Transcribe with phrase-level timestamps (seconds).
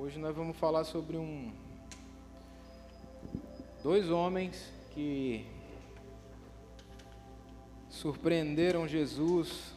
[0.00, 1.52] Hoje nós vamos falar sobre um
[3.82, 5.44] dois homens que
[7.90, 9.74] surpreenderam Jesus,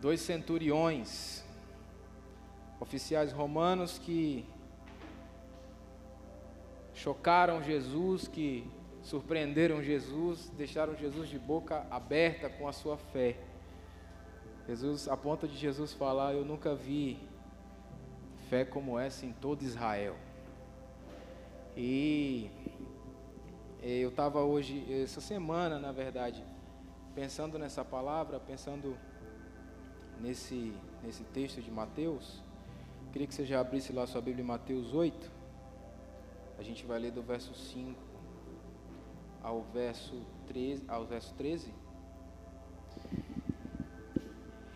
[0.00, 1.42] dois centuriões,
[2.78, 4.46] oficiais romanos que
[6.94, 8.70] chocaram Jesus, que
[9.02, 13.36] surpreenderam Jesus, deixaram Jesus de boca aberta com a sua fé.
[14.68, 17.18] Jesus, a ponto de Jesus falar, eu nunca vi
[18.48, 20.16] fé como essa em todo Israel.
[21.76, 22.50] E
[23.82, 26.42] eu estava hoje, essa semana, na verdade,
[27.14, 28.96] pensando nessa palavra, pensando
[30.20, 32.42] nesse, nesse texto de Mateus.
[33.12, 35.30] Queria que você já abrisse lá sua Bíblia em Mateus 8.
[36.58, 37.98] A gente vai ler do verso 5
[39.42, 41.72] ao verso 13, ao verso 13.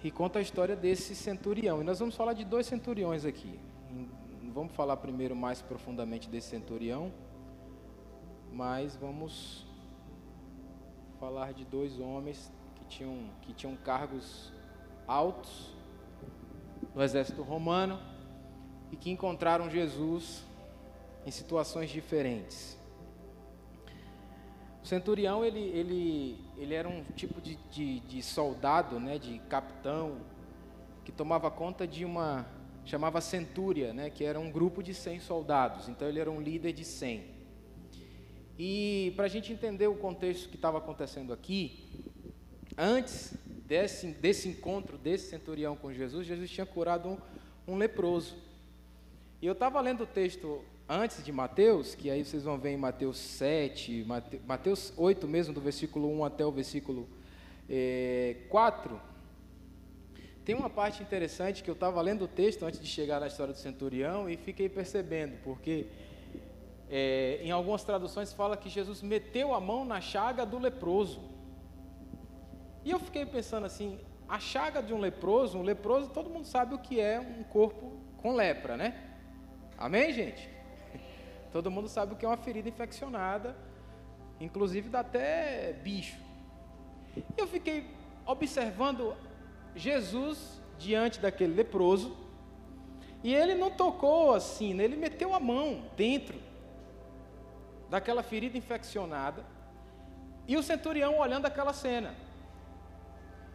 [0.03, 1.81] E conta a história desse centurião.
[1.81, 3.61] E nós vamos falar de dois centuriões aqui.
[4.53, 7.13] Vamos falar primeiro mais profundamente desse centurião,
[8.51, 9.67] mas vamos
[11.21, 14.51] falar de dois homens que tinham, que tinham cargos
[15.07, 15.75] altos
[16.95, 18.01] no exército romano
[18.91, 20.43] e que encontraram Jesus
[21.27, 22.80] em situações diferentes.
[24.83, 30.19] O centurião ele, ele, ele era um tipo de, de, de soldado, né, de capitão,
[31.05, 32.47] que tomava conta de uma
[32.85, 35.89] chamava centúria, né, que era um grupo de 100 soldados.
[35.89, 37.25] Então ele era um líder de 100.
[38.59, 41.89] E para a gente entender o contexto que estava acontecendo aqui,
[42.77, 43.35] antes
[43.67, 47.19] desse, desse encontro desse centurião com Jesus, Jesus tinha curado um,
[47.69, 48.37] um leproso.
[49.41, 50.63] E eu estava lendo o texto
[50.93, 54.05] antes de Mateus, que aí vocês vão ver em Mateus 7,
[54.45, 57.09] Mateus 8 mesmo, do versículo 1 até o versículo
[57.69, 59.01] é, eh, 4,
[60.45, 63.53] tem uma parte interessante que eu estava lendo o texto antes de chegar na história
[63.53, 65.87] do centurião e fiquei percebendo, porque
[66.91, 71.21] é, em algumas traduções fala que Jesus meteu a mão na chaga do leproso.
[72.85, 73.97] E eu fiquei pensando assim,
[74.29, 77.93] a chaga de um leproso, um leproso, todo mundo sabe o que é um corpo
[78.17, 79.19] com lepra, né?
[79.79, 80.60] Amém, gente?
[81.53, 83.57] Todo mundo sabe o que é uma ferida infeccionada,
[84.41, 86.17] inclusive dá até bicho.
[87.37, 87.91] Eu fiquei
[88.25, 89.17] observando
[89.75, 92.17] Jesus diante daquele leproso,
[93.23, 94.85] e ele não tocou assim, né?
[94.85, 96.39] ele meteu a mão dentro
[97.91, 99.45] daquela ferida infeccionada,
[100.47, 102.15] e o centurião olhando aquela cena.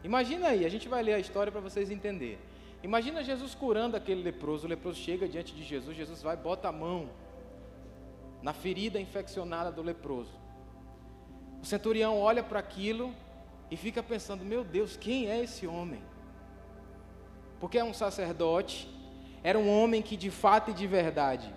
[0.03, 2.37] Imagina aí, a gente vai ler a história para vocês entenderem.
[2.83, 6.71] Imagina Jesus curando aquele leproso, o leproso chega diante de Jesus, Jesus vai, bota a
[6.71, 7.09] mão
[8.45, 10.39] na ferida infeccionada do leproso.
[11.63, 13.11] O centurião olha para aquilo
[13.71, 16.03] e fica pensando: meu Deus, quem é esse homem?
[17.59, 18.87] Porque é um sacerdote,
[19.43, 21.51] era um homem que de fato e de verdade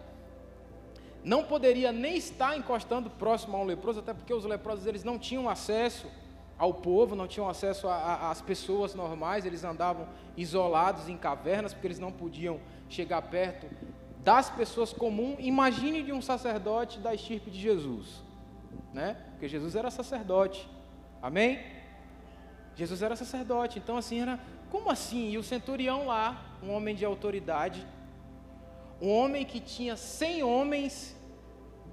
[1.22, 5.18] não poderia nem estar encostando próximo a um leproso, até porque os leprosos eles não
[5.18, 6.06] tinham acesso
[6.56, 11.98] ao povo, não tinham acesso às pessoas normais, eles andavam isolados em cavernas, porque eles
[11.98, 13.66] não podiam chegar perto
[14.22, 15.36] das pessoas comuns.
[15.38, 18.22] Imagine de um sacerdote da estirpe de Jesus,
[18.92, 19.16] né?
[19.30, 20.68] Porque Jesus era sacerdote,
[21.22, 21.60] amém?
[22.74, 24.38] Jesus era sacerdote, então assim era,
[24.70, 25.30] como assim?
[25.30, 27.86] E o centurião lá, um homem de autoridade,
[29.00, 31.16] um homem que tinha cem homens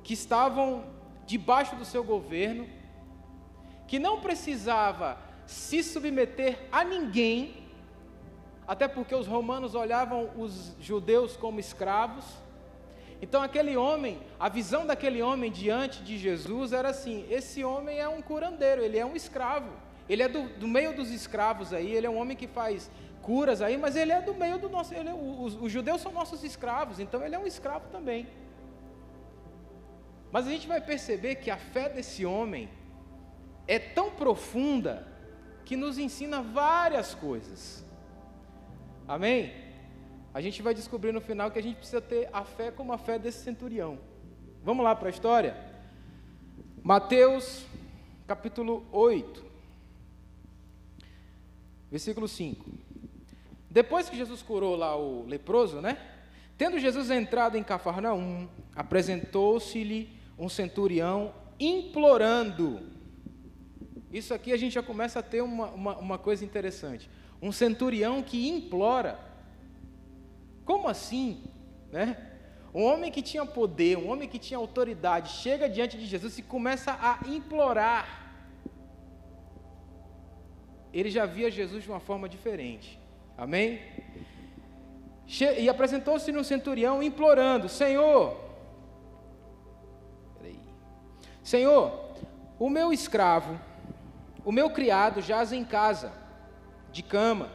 [0.03, 0.85] que estavam
[1.25, 2.67] debaixo do seu governo,
[3.87, 7.64] que não precisava se submeter a ninguém,
[8.67, 12.25] até porque os romanos olhavam os judeus como escravos.
[13.21, 18.09] Então, aquele homem, a visão daquele homem diante de Jesus era assim: esse homem é
[18.09, 19.71] um curandeiro, ele é um escravo.
[20.07, 22.91] Ele é do, do, meio dos escravos aí, ele é um homem que faz
[23.23, 24.93] curas aí, mas ele é do meio do nosso.
[24.93, 28.27] É, os, os judeus são nossos escravos, então ele é um escravo também.
[30.31, 32.69] Mas a gente vai perceber que a fé desse homem
[33.67, 35.07] é tão profunda
[35.63, 37.83] que nos ensina várias coisas.
[39.07, 39.53] Amém?
[40.33, 42.97] A gente vai descobrir no final que a gente precisa ter a fé como a
[42.97, 43.99] fé desse centurião.
[44.63, 45.55] Vamos lá para a história?
[46.83, 47.65] Mateus
[48.27, 49.45] capítulo 8.
[51.91, 52.65] Versículo 5.
[53.69, 55.97] Depois que Jesus curou lá o leproso, né?
[56.57, 62.81] Tendo Jesus entrado em Cafarnaum, apresentou-se-lhe um centurião implorando.
[64.11, 67.09] Isso aqui a gente já começa a ter uma, uma, uma coisa interessante.
[67.41, 69.19] Um centurião que implora.
[70.63, 71.43] Como assim?
[71.91, 72.17] Né?
[72.73, 76.41] Um homem que tinha poder, um homem que tinha autoridade, chega diante de Jesus e
[76.41, 78.25] começa a implorar
[80.95, 82.97] ele já via Jesus de uma forma diferente.
[83.37, 83.81] Amém?
[85.57, 88.39] E apresentou-se no centurião, implorando: Senhor,
[91.43, 92.15] Senhor,
[92.57, 93.59] o meu escravo,
[94.45, 96.13] o meu criado jaz em casa,
[96.95, 97.51] de cama,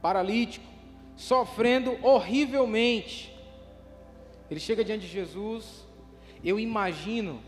[0.00, 0.64] paralítico,
[1.16, 3.30] sofrendo horrivelmente.
[4.50, 5.86] Ele chega diante de Jesus,
[6.42, 7.42] eu imagino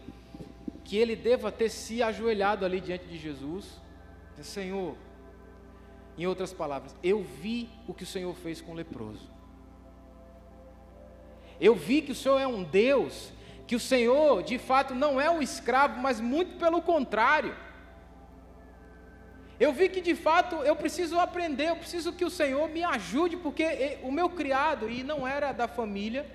[0.85, 3.81] que ele deva ter se ajoelhado ali diante de Jesus,
[4.43, 4.95] Senhor,
[6.19, 9.31] em outras palavras, eu vi o que o Senhor fez com o leproso.
[11.59, 13.33] Eu vi que o Senhor é um Deus,
[13.67, 17.57] que o Senhor de fato não é o escravo, mas muito pelo contrário.
[19.59, 23.37] Eu vi que de fato eu preciso aprender, eu preciso que o Senhor me ajude,
[23.37, 26.27] porque o meu criado, e não era da família,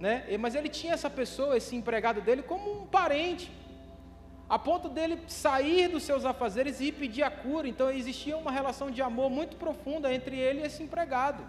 [0.00, 3.52] né, mas ele tinha essa pessoa, esse empregado dele, como um parente,
[4.48, 7.66] a ponto dele sair dos seus afazeres e ir pedir a cura.
[7.66, 11.42] Então existia uma relação de amor muito profunda entre ele e esse empregado.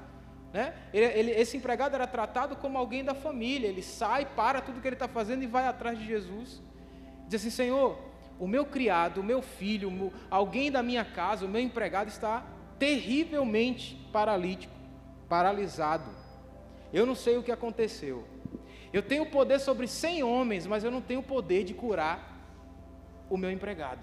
[0.53, 0.73] Né?
[0.93, 4.87] Ele, ele, esse empregado era tratado como alguém da família, ele sai, para tudo que
[4.87, 6.61] ele está fazendo e vai atrás de Jesus.
[7.27, 7.99] Diz assim: Senhor,
[8.39, 12.45] o meu criado, o meu filho, alguém da minha casa, o meu empregado está
[12.77, 14.73] terrivelmente paralítico,
[15.29, 16.09] paralisado.
[16.91, 18.25] Eu não sei o que aconteceu.
[18.91, 22.33] Eu tenho poder sobre 100 homens, mas eu não tenho poder de curar
[23.29, 24.01] o meu empregado.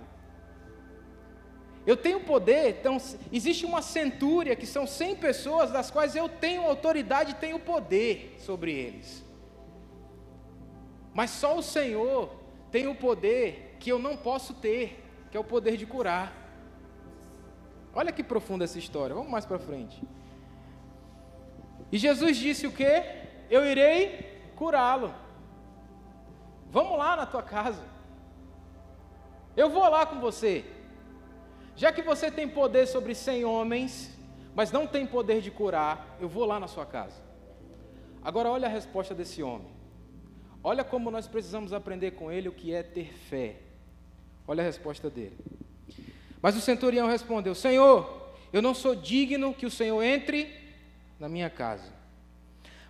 [1.85, 2.97] Eu tenho poder, então
[3.33, 8.37] existe uma centúria que são 100 pessoas das quais eu tenho autoridade e tenho poder
[8.39, 9.25] sobre eles.
[11.13, 12.31] Mas só o Senhor
[12.71, 16.33] tem o poder que eu não posso ter, que é o poder de curar.
[17.93, 19.13] Olha que profunda essa história.
[19.13, 20.01] Vamos mais para frente.
[21.91, 22.93] E Jesus disse o que?
[23.51, 25.13] Eu irei curá-lo.
[26.71, 27.83] Vamos lá na tua casa.
[29.57, 30.65] Eu vou lá com você.
[31.75, 34.17] Já que você tem poder sobre cem homens,
[34.55, 37.21] mas não tem poder de curar, eu vou lá na sua casa.
[38.23, 39.73] Agora olha a resposta desse homem.
[40.63, 43.72] Olha como nós precisamos aprender com ele o que é ter fé.
[44.47, 45.37] Olha a resposta dele.
[46.41, 50.53] Mas o centurião respondeu: Senhor, eu não sou digno que o Senhor entre
[51.19, 51.93] na minha casa.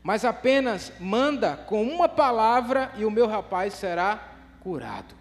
[0.02, 5.14] Mas apenas manda com uma palavra e o meu rapaz será curado.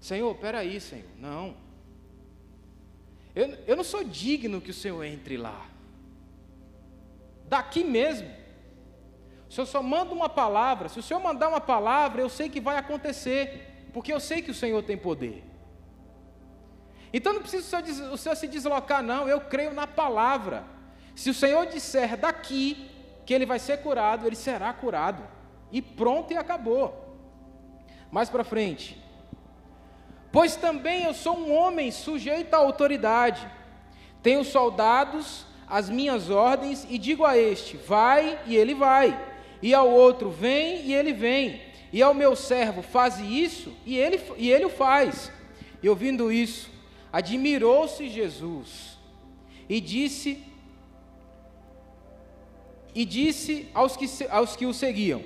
[0.00, 1.56] Senhor, peraí, Senhor, não.
[3.34, 5.66] Eu, eu não sou digno que o Senhor entre lá.
[7.48, 8.28] Daqui mesmo.
[9.48, 10.88] O Senhor só manda uma palavra.
[10.88, 13.73] Se o Senhor mandar uma palavra, eu sei que vai acontecer.
[13.94, 15.44] Porque eu sei que o Senhor tem poder.
[17.12, 19.28] Então não precisa o Senhor, o Senhor se deslocar, não.
[19.28, 20.64] Eu creio na palavra.
[21.14, 22.90] Se o Senhor disser daqui
[23.24, 25.22] que ele vai ser curado, ele será curado.
[25.70, 27.16] E pronto e acabou.
[28.10, 29.00] Mais para frente.
[30.32, 33.48] Pois também eu sou um homem sujeito à autoridade.
[34.20, 39.16] Tenho soldados, as minhas ordens, e digo a este: vai, e ele vai.
[39.62, 41.62] E ao outro: vem, e ele vem.
[41.94, 45.30] E ao meu servo: faze isso, e ele, e ele o faz.
[45.80, 46.68] E ouvindo isso,
[47.12, 48.98] admirou-se Jesus
[49.68, 50.42] e disse
[52.92, 55.22] e disse aos que, aos que o seguiam: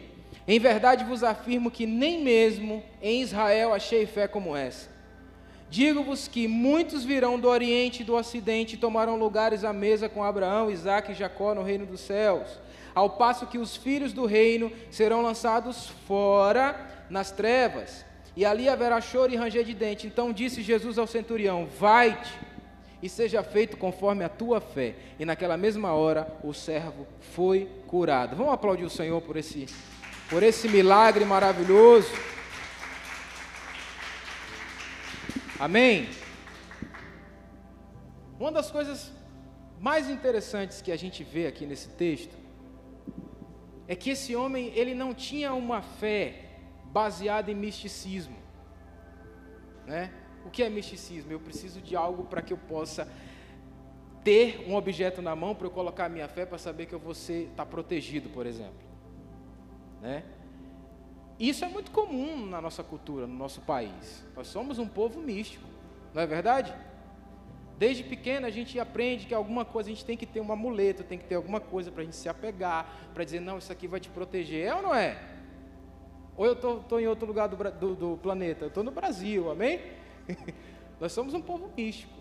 [0.46, 4.90] Em verdade vos afirmo que nem mesmo em Israel achei fé como essa.
[5.70, 10.22] Digo-vos que muitos virão do Oriente e do Ocidente e tomarão lugares à mesa com
[10.22, 12.46] Abraão, Isaque e Jacó no reino dos céus,
[12.98, 18.04] ao passo que os filhos do reino serão lançados fora nas trevas,
[18.36, 20.06] e ali haverá choro e ranger de dente.
[20.08, 22.32] Então disse Jesus ao centurião: Vai-te
[23.00, 24.96] e seja feito conforme a tua fé.
[25.16, 28.34] E naquela mesma hora o servo foi curado.
[28.34, 29.66] Vamos aplaudir o Senhor por esse,
[30.28, 32.10] por esse milagre maravilhoso.
[35.56, 36.08] Amém?
[38.40, 39.12] Uma das coisas
[39.80, 42.47] mais interessantes que a gente vê aqui nesse texto
[43.88, 46.44] é que esse homem ele não tinha uma fé
[46.84, 48.36] baseada em misticismo,
[49.86, 50.12] né?
[50.44, 51.32] O que é misticismo?
[51.32, 53.08] Eu preciso de algo para que eu possa
[54.22, 56.98] ter um objeto na mão para eu colocar a minha fé para saber que eu
[56.98, 58.86] vou estar tá protegido, por exemplo,
[60.02, 60.22] né?
[61.40, 64.26] Isso é muito comum na nossa cultura, no nosso país.
[64.36, 65.64] Nós somos um povo místico,
[66.12, 66.74] não é verdade?
[67.78, 71.04] Desde pequeno a gente aprende que alguma coisa a gente tem que ter um amuleto,
[71.04, 73.86] tem que ter alguma coisa para a gente se apegar, para dizer, não, isso aqui
[73.86, 74.66] vai te proteger.
[74.66, 75.16] É ou não é?
[76.36, 78.64] Ou eu estou em outro lugar do, do, do planeta?
[78.64, 79.80] Eu estou no Brasil, amém?
[81.00, 82.12] Nós somos um povo místico.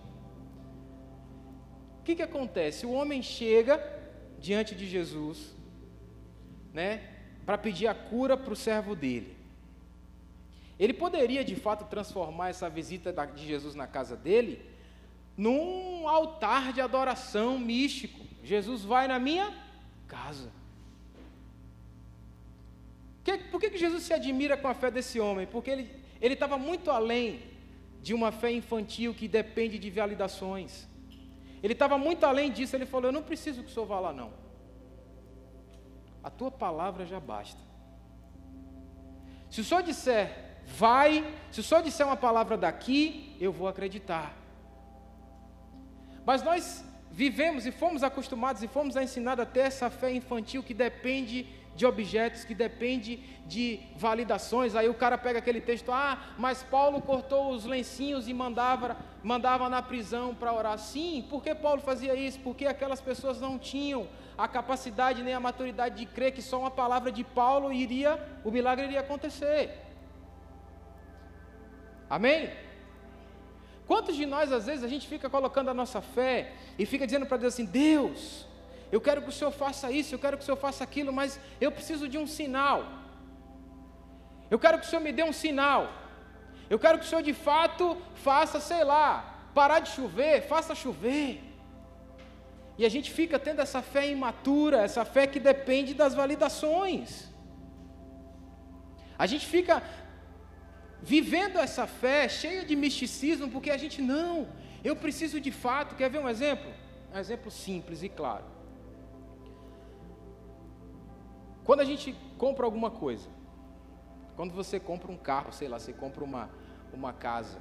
[2.00, 2.86] O que, que acontece?
[2.86, 3.82] O homem chega
[4.40, 5.56] diante de Jesus,
[6.72, 7.02] né?
[7.48, 9.36] para pedir a cura para o servo dele.
[10.78, 14.77] Ele poderia de fato transformar essa visita de Jesus na casa dele
[15.38, 18.26] num altar de adoração místico.
[18.44, 19.54] Jesus vai na minha
[20.08, 20.52] casa.
[23.52, 25.46] Por que, que Jesus se admira com a fé desse homem?
[25.46, 27.42] Porque ele estava muito além
[28.02, 30.88] de uma fé infantil que depende de validações.
[31.62, 32.76] Ele estava muito além disso.
[32.76, 34.32] Ele falou: Eu não preciso que o senhor vá lá, não.
[36.24, 37.60] A tua palavra já basta.
[39.50, 44.36] Se o senhor disser vai, se o senhor disser uma palavra daqui, eu vou acreditar.
[46.28, 50.74] Mas nós vivemos e fomos acostumados e fomos ensinados a ter essa fé infantil que
[50.74, 53.16] depende de objetos, que depende
[53.46, 54.76] de validações.
[54.76, 59.70] Aí o cara pega aquele texto, ah, mas Paulo cortou os lencinhos e mandava, mandava
[59.70, 60.78] na prisão para orar.
[60.78, 62.42] Sim, por que Paulo fazia isso?
[62.42, 64.06] Porque aquelas pessoas não tinham
[64.38, 68.52] a capacidade nem a maturidade de crer que só uma palavra de Paulo iria, o
[68.52, 69.80] milagre iria acontecer.
[72.10, 72.67] Amém?
[73.88, 77.26] Quantos de nós, às vezes, a gente fica colocando a nossa fé e fica dizendo
[77.26, 78.46] para Deus assim: Deus,
[78.92, 81.40] eu quero que o Senhor faça isso, eu quero que o Senhor faça aquilo, mas
[81.60, 82.80] eu preciso de um sinal.
[84.52, 85.90] Eu quero que o Senhor me dê um sinal.
[86.70, 89.10] Eu quero que o Senhor de fato faça, sei lá,
[89.54, 91.42] parar de chover, faça chover.
[92.78, 97.28] E a gente fica tendo essa fé imatura, essa fé que depende das validações.
[99.18, 99.82] A gente fica
[101.02, 104.48] vivendo essa fé cheia de misticismo, porque a gente não,
[104.84, 105.96] eu preciso de fato.
[105.96, 106.72] Quer ver um exemplo?
[107.14, 108.46] Um exemplo simples e claro.
[111.64, 113.28] Quando a gente compra alguma coisa,
[114.36, 116.50] quando você compra um carro, sei lá, você compra uma,
[116.94, 117.60] uma casa,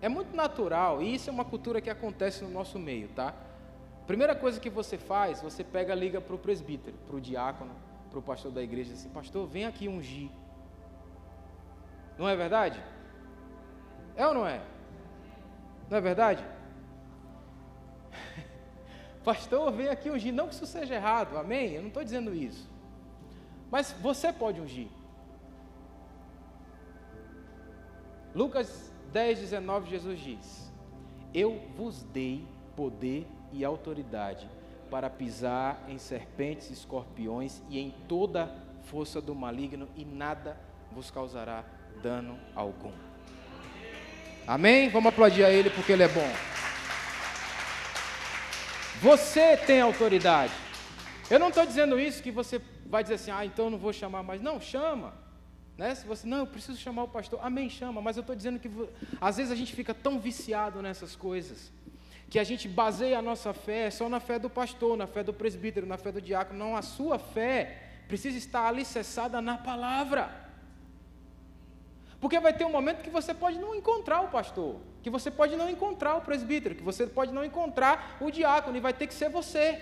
[0.00, 3.34] é muito natural, e isso é uma cultura que acontece no nosso meio, tá?
[4.06, 7.72] Primeira coisa que você faz, você pega, liga para o presbítero, para o diácono,
[8.10, 10.30] para o pastor da igreja, assim, pastor, vem aqui ungir.
[12.18, 12.82] Não é verdade?
[14.16, 14.60] É ou não é?
[15.88, 16.44] Não é verdade?
[19.24, 20.34] pastor, vem aqui ungir.
[20.34, 21.74] Não que isso seja errado, amém?
[21.74, 22.68] Eu não estou dizendo isso.
[23.70, 24.88] Mas você pode ungir.
[28.34, 30.72] Lucas 10, 19, Jesus diz:
[31.32, 32.44] Eu vos dei
[32.74, 34.48] poder e autoridade
[34.90, 40.58] para pisar em serpentes, escorpiões e em toda força do maligno, e nada
[40.90, 41.64] vos causará
[41.98, 42.92] dano algum.
[44.46, 44.88] Amém?
[44.88, 46.32] Vamos aplaudir a Ele porque Ele é bom.
[49.02, 50.52] Você tem autoridade.
[51.30, 54.22] Eu não estou dizendo isso que você vai dizer assim, ah, então não vou chamar
[54.22, 54.40] mais.
[54.40, 55.12] Não, chama.
[55.76, 55.94] Né?
[55.94, 57.38] Se você, não, eu preciso chamar o pastor.
[57.42, 58.00] Amém, chama.
[58.00, 58.70] Mas eu estou dizendo que
[59.20, 61.70] às vezes a gente fica tão viciado nessas coisas
[62.30, 65.32] que a gente baseia a nossa fé só na fé do pastor, na fé do
[65.32, 66.58] presbítero, na fé do diácono.
[66.58, 70.47] Não, a sua fé precisa estar alicerçada na palavra.
[72.20, 75.54] Porque vai ter um momento que você pode não encontrar o pastor, que você pode
[75.56, 79.14] não encontrar o presbítero, que você pode não encontrar o diácono, e vai ter que
[79.14, 79.80] ser você.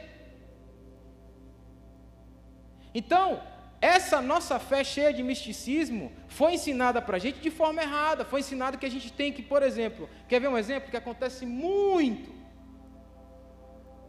[2.95, 3.43] Então,
[3.81, 8.25] essa nossa fé cheia de misticismo foi ensinada para a gente de forma errada.
[8.25, 11.47] Foi ensinado que a gente tem que, por exemplo, quer ver um exemplo que acontece
[11.47, 12.35] muito?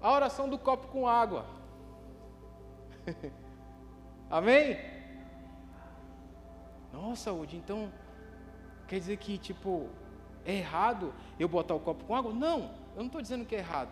[0.02, 1.46] A oração do copo com água.
[4.30, 4.78] Amém?
[6.92, 7.92] Nossa, Woody, então
[8.88, 9.88] quer dizer que, tipo,
[10.46, 12.34] é errado eu botar o copo com água?
[12.34, 13.92] Não, eu não estou dizendo que é errado.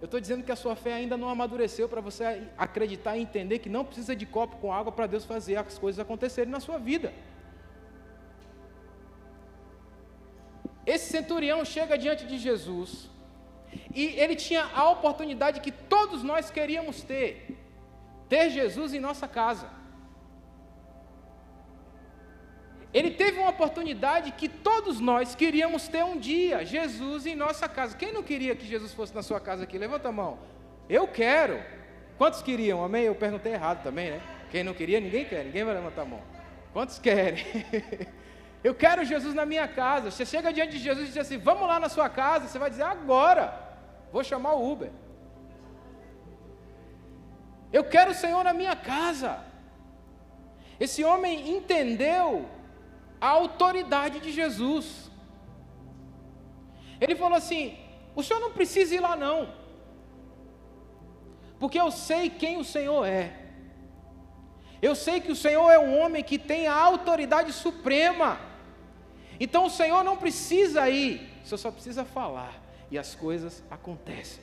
[0.00, 3.58] Eu estou dizendo que a sua fé ainda não amadureceu para você acreditar e entender
[3.58, 6.78] que não precisa de copo com água para Deus fazer as coisas acontecerem na sua
[6.78, 7.12] vida.
[10.86, 13.10] Esse centurião chega diante de Jesus
[13.94, 17.58] e ele tinha a oportunidade que todos nós queríamos ter:
[18.28, 19.77] ter Jesus em nossa casa.
[22.92, 27.96] Ele teve uma oportunidade que todos nós queríamos ter um dia, Jesus em nossa casa.
[27.96, 29.76] Quem não queria que Jesus fosse na sua casa aqui?
[29.76, 30.38] Levanta a mão.
[30.88, 31.62] Eu quero.
[32.16, 32.82] Quantos queriam?
[32.82, 33.04] Amém?
[33.04, 34.20] Eu perguntei errado também, né?
[34.50, 35.44] Quem não queria, ninguém quer.
[35.44, 36.22] Ninguém vai levantar a mão.
[36.72, 37.44] Quantos querem?
[38.64, 40.10] Eu quero Jesus na minha casa.
[40.10, 42.48] Você chega diante de Jesus e diz assim: Vamos lá na sua casa.
[42.48, 43.66] Você vai dizer: Agora.
[44.12, 44.90] Vou chamar o Uber.
[47.72, 49.44] Eu quero o Senhor na minha casa.
[50.80, 52.48] Esse homem entendeu
[53.20, 55.10] a autoridade de Jesus.
[57.00, 57.78] Ele falou assim:
[58.14, 59.48] o senhor não precisa ir lá, não,
[61.58, 63.32] porque eu sei quem o Senhor é.
[64.80, 68.38] Eu sei que o Senhor é um homem que tem a autoridade suprema.
[69.40, 72.54] Então o Senhor não precisa ir, o Senhor só precisa falar
[72.90, 74.42] e as coisas acontecem.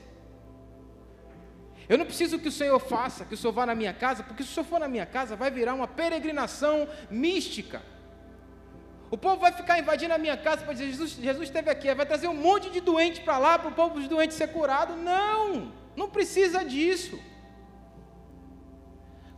[1.87, 4.43] Eu não preciso que o Senhor faça, que o Senhor vá na minha casa, porque
[4.43, 7.81] se o Senhor for na minha casa, vai virar uma peregrinação mística.
[9.15, 12.05] O povo vai ficar invadindo a minha casa para dizer: Jesus, Jesus esteve aqui, vai
[12.05, 14.93] trazer um monte de doente para lá, para o povo dos doentes ser curado.
[14.97, 17.17] Não, não precisa disso.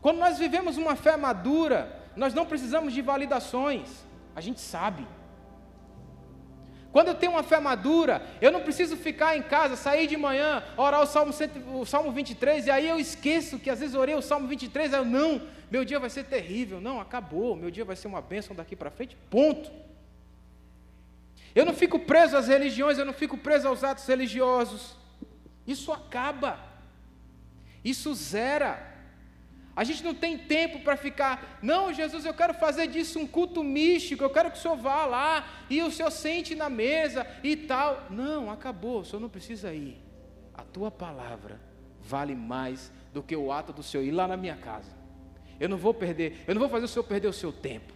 [0.02, 1.80] Quando nós vivemos uma fé madura,
[2.16, 3.88] nós não precisamos de validações,
[4.36, 5.06] a gente sabe.
[6.92, 10.64] Quando eu tenho uma fé madura, eu não preciso ficar em casa, sair de manhã,
[10.76, 11.34] orar o Salmo,
[11.74, 15.00] o Salmo 23, e aí eu esqueço que às vezes orei o Salmo 23, aí
[15.00, 16.80] eu não, meu dia vai ser terrível.
[16.80, 19.70] Não, acabou, meu dia vai ser uma bênção daqui para frente, ponto.
[21.54, 24.96] Eu não fico preso às religiões, eu não fico preso aos atos religiosos.
[25.66, 26.60] Isso acaba,
[27.84, 28.87] isso zera.
[29.78, 33.64] A gente não tem tempo para ficar, não, Jesus, eu quero fazer disso um culto
[33.64, 37.56] místico, eu quero que o Senhor vá lá e o Senhor sente na mesa e
[37.56, 38.08] tal.
[38.10, 40.04] Não, acabou, o Senhor não precisa ir.
[40.52, 41.62] A tua palavra
[42.02, 44.90] vale mais do que o ato do Senhor ir lá na minha casa.
[45.60, 47.94] Eu não vou perder, eu não vou fazer o Senhor perder o seu tempo.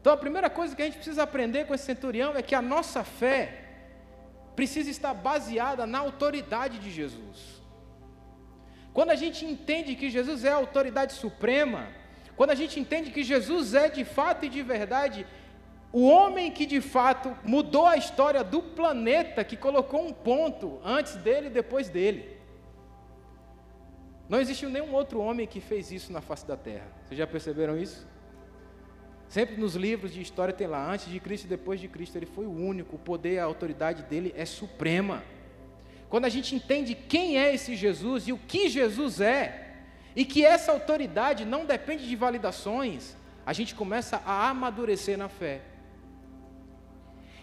[0.00, 2.62] Então a primeira coisa que a gente precisa aprender com esse centurião é que a
[2.62, 3.66] nossa fé
[4.56, 7.62] precisa estar baseada na autoridade de Jesus.
[8.94, 11.88] Quando a gente entende que Jesus é a autoridade suprema,
[12.36, 15.26] quando a gente entende que Jesus é de fato e de verdade
[15.92, 21.16] o homem que de fato mudou a história do planeta, que colocou um ponto antes
[21.16, 22.36] dele e depois dele.
[24.28, 26.86] Não existiu nenhum outro homem que fez isso na face da terra.
[27.04, 28.06] Vocês já perceberam isso?
[29.28, 32.26] Sempre nos livros de história tem lá, antes de Cristo e depois de Cristo, ele
[32.26, 35.22] foi o único, o poder, a autoridade dele é suprema.
[36.08, 39.74] Quando a gente entende quem é esse Jesus e o que Jesus é,
[40.14, 45.60] e que essa autoridade não depende de validações, a gente começa a amadurecer na fé.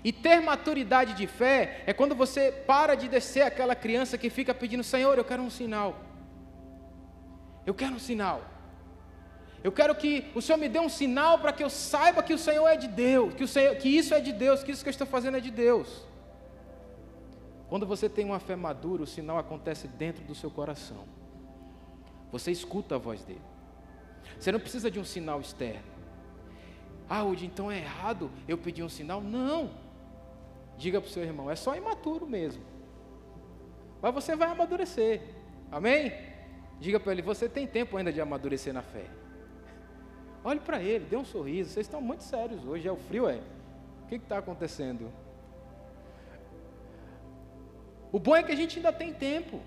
[0.03, 4.53] E ter maturidade de fé é quando você para de descer aquela criança que fica
[4.53, 5.99] pedindo: Senhor, eu quero um sinal.
[7.65, 8.41] Eu quero um sinal.
[9.63, 12.37] Eu quero que o Senhor me dê um sinal para que eu saiba que o
[12.37, 14.89] Senhor é de Deus, que, o Senhor, que isso é de Deus, que isso que
[14.89, 16.03] eu estou fazendo é de Deus.
[17.71, 21.05] Quando você tem uma fé madura, o sinal acontece dentro do seu coração.
[22.29, 23.39] Você escuta a voz dele.
[24.37, 25.89] Você não precisa de um sinal externo.
[27.07, 29.21] Ah, Udi, então é errado eu pedir um sinal?
[29.21, 29.71] Não.
[30.77, 32.61] Diga para o seu irmão, é só imaturo mesmo.
[34.01, 35.21] Mas você vai amadurecer.
[35.71, 36.11] Amém?
[36.77, 39.05] Diga para ele, você tem tempo ainda de amadurecer na fé.
[40.43, 41.69] Olhe para ele, dê um sorriso.
[41.69, 42.85] Vocês estão muito sérios hoje.
[42.85, 43.39] É o frio, é?
[44.03, 45.09] O que está acontecendo?
[48.11, 49.61] O bom é que a gente ainda tem tempo.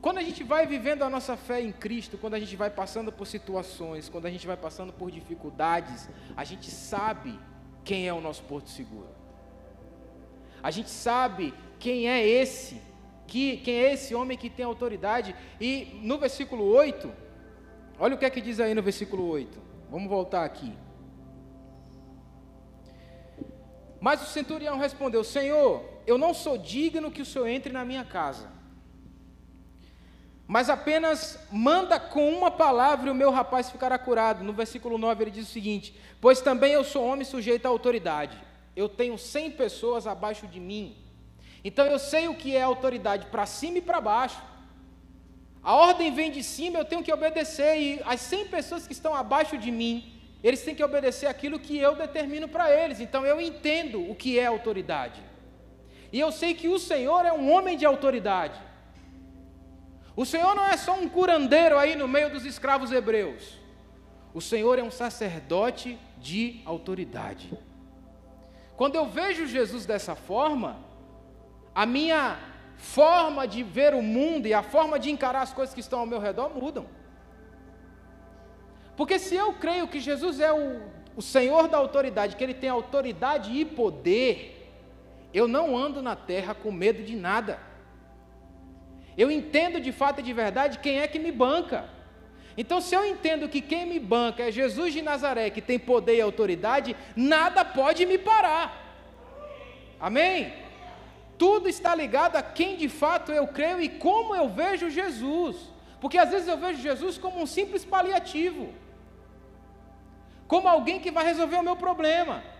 [0.00, 3.10] Quando a gente vai vivendo a nossa fé em Cristo, quando a gente vai passando
[3.10, 7.38] por situações, quando a gente vai passando por dificuldades, a gente sabe
[7.82, 9.08] quem é o nosso porto seguro.
[10.62, 12.80] A gente sabe quem é esse,
[13.26, 15.34] que, quem é esse homem que tem autoridade.
[15.60, 17.10] E no versículo 8,
[17.98, 19.58] olha o que é que diz aí no versículo 8.
[19.90, 20.72] Vamos voltar aqui.
[24.00, 28.04] Mas o centurião respondeu: Senhor, eu não sou digno que o Senhor entre na minha
[28.04, 28.54] casa.
[30.46, 34.44] Mas apenas manda com uma palavra e o meu rapaz ficará curado.
[34.44, 38.38] No versículo 9 ele diz o seguinte: Pois também eu sou homem sujeito à autoridade.
[38.76, 40.96] Eu tenho cem pessoas abaixo de mim.
[41.64, 44.42] Então eu sei o que é autoridade para cima e para baixo.
[45.62, 47.78] A ordem vem de cima, eu tenho que obedecer.
[47.78, 50.12] E as cem pessoas que estão abaixo de mim,
[50.42, 53.00] eles têm que obedecer aquilo que eu determino para eles.
[53.00, 55.22] Então eu entendo o que é autoridade.
[56.14, 58.60] E eu sei que o Senhor é um homem de autoridade.
[60.14, 63.58] O Senhor não é só um curandeiro aí no meio dos escravos hebreus.
[64.32, 67.52] O Senhor é um sacerdote de autoridade.
[68.76, 70.76] Quando eu vejo Jesus dessa forma,
[71.74, 72.38] a minha
[72.76, 76.06] forma de ver o mundo e a forma de encarar as coisas que estão ao
[76.06, 76.86] meu redor mudam.
[78.96, 80.80] Porque se eu creio que Jesus é o,
[81.16, 84.53] o Senhor da autoridade, que Ele tem autoridade e poder,
[85.34, 87.58] eu não ando na terra com medo de nada.
[89.18, 91.88] Eu entendo de fato e de verdade quem é que me banca.
[92.56, 96.16] Então, se eu entendo que quem me banca é Jesus de Nazaré, que tem poder
[96.16, 98.80] e autoridade, nada pode me parar.
[99.98, 100.52] Amém?
[101.36, 105.56] Tudo está ligado a quem de fato eu creio e como eu vejo Jesus.
[106.00, 108.72] Porque às vezes eu vejo Jesus como um simples paliativo,
[110.46, 112.53] como alguém que vai resolver o meu problema.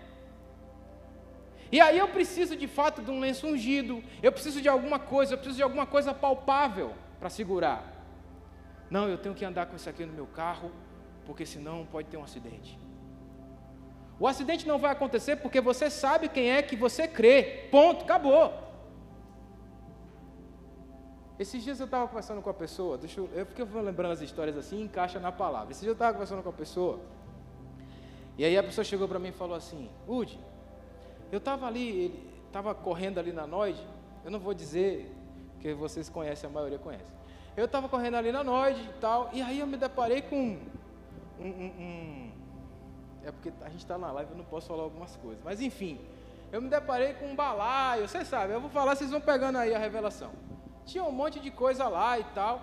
[1.74, 5.32] E aí eu preciso de fato de um lenço ungido, eu preciso de alguma coisa,
[5.32, 7.80] eu preciso de alguma coisa palpável para segurar.
[8.88, 10.70] Não, eu tenho que andar com isso aqui no meu carro,
[11.26, 12.78] porque senão pode ter um acidente.
[14.20, 17.66] O acidente não vai acontecer porque você sabe quem é que você crê.
[17.72, 18.54] Ponto, acabou.
[21.40, 24.56] Esses dias eu estava conversando com a pessoa, deixa eu, eu fiquei lembrando as histórias
[24.56, 25.72] assim, encaixa na palavra.
[25.72, 27.00] Esses dias eu estava conversando com a pessoa,
[28.38, 30.38] E aí a pessoa chegou para mim e falou assim: Udi,
[31.34, 32.14] eu estava ali,
[32.46, 33.84] estava correndo ali na Noide,
[34.24, 35.12] eu não vou dizer,
[35.60, 37.12] que vocês conhecem, a maioria conhece.
[37.56, 40.58] Eu estava correndo ali na Noide e tal, e aí eu me deparei com
[41.40, 42.32] um, um, um
[43.24, 45.42] é porque a gente está na live, eu não posso falar algumas coisas.
[45.42, 45.98] Mas enfim,
[46.52, 49.74] eu me deparei com um balaio, você sabe, eu vou falar, vocês vão pegando aí
[49.74, 50.30] a revelação.
[50.86, 52.62] Tinha um monte de coisa lá e tal,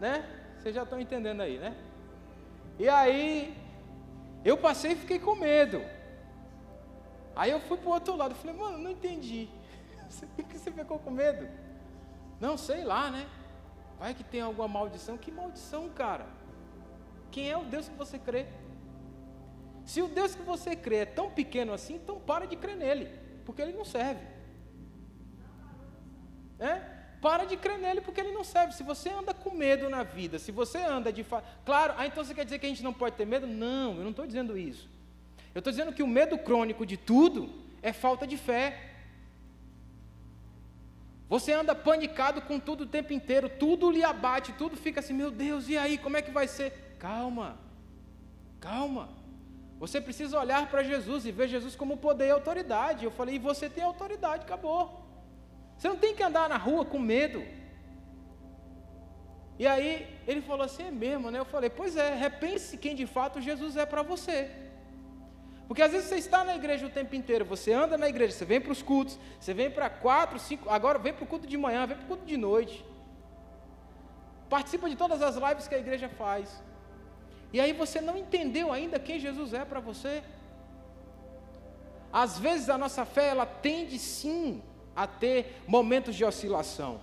[0.00, 0.24] né?
[0.58, 1.76] Vocês já estão entendendo aí, né?
[2.78, 3.54] E aí,
[4.44, 5.80] eu passei e fiquei com medo.
[7.34, 9.48] Aí eu fui para o outro lado, falei, mano, não entendi.
[10.36, 11.48] Por que você ficou com medo?
[12.40, 13.26] Não, sei lá, né?
[13.98, 15.18] Vai que tem alguma maldição.
[15.18, 16.26] Que maldição, cara?
[17.30, 18.46] Quem é o Deus que você crê?
[19.84, 23.06] Se o Deus que você crê é tão pequeno assim, então para de crer nele,
[23.44, 24.24] porque ele não serve.
[26.58, 27.00] É?
[27.20, 28.72] Para de crer nele porque ele não serve.
[28.72, 31.46] Se você anda com medo na vida, se você anda de fato.
[31.64, 33.46] Claro, ah, então você quer dizer que a gente não pode ter medo?
[33.46, 34.88] Não, eu não estou dizendo isso.
[35.54, 37.50] Eu estou dizendo que o medo crônico de tudo
[37.82, 38.90] é falta de fé.
[41.28, 45.30] Você anda panicado com tudo o tempo inteiro, tudo lhe abate, tudo fica assim, meu
[45.30, 46.96] Deus, e aí, como é que vai ser?
[46.98, 47.58] Calma,
[48.60, 49.08] calma.
[49.78, 53.04] Você precisa olhar para Jesus e ver Jesus como poder e autoridade.
[53.04, 55.00] Eu falei, e você tem autoridade, acabou.
[55.76, 57.42] Você não tem que andar na rua com medo.
[59.58, 61.38] E aí ele falou assim, é mesmo, né?
[61.38, 64.50] Eu falei, pois é, repense quem de fato Jesus é para você.
[65.70, 68.44] Porque às vezes você está na igreja o tempo inteiro, você anda na igreja, você
[68.44, 71.56] vem para os cultos, você vem para quatro, cinco, agora vem para o culto de
[71.56, 72.84] manhã, vem para o culto de noite.
[74.48, 76.60] Participa de todas as lives que a igreja faz.
[77.52, 80.24] E aí você não entendeu ainda quem Jesus é para você.
[82.12, 84.60] Às vezes a nossa fé ela tende sim
[84.96, 87.00] a ter momentos de oscilação.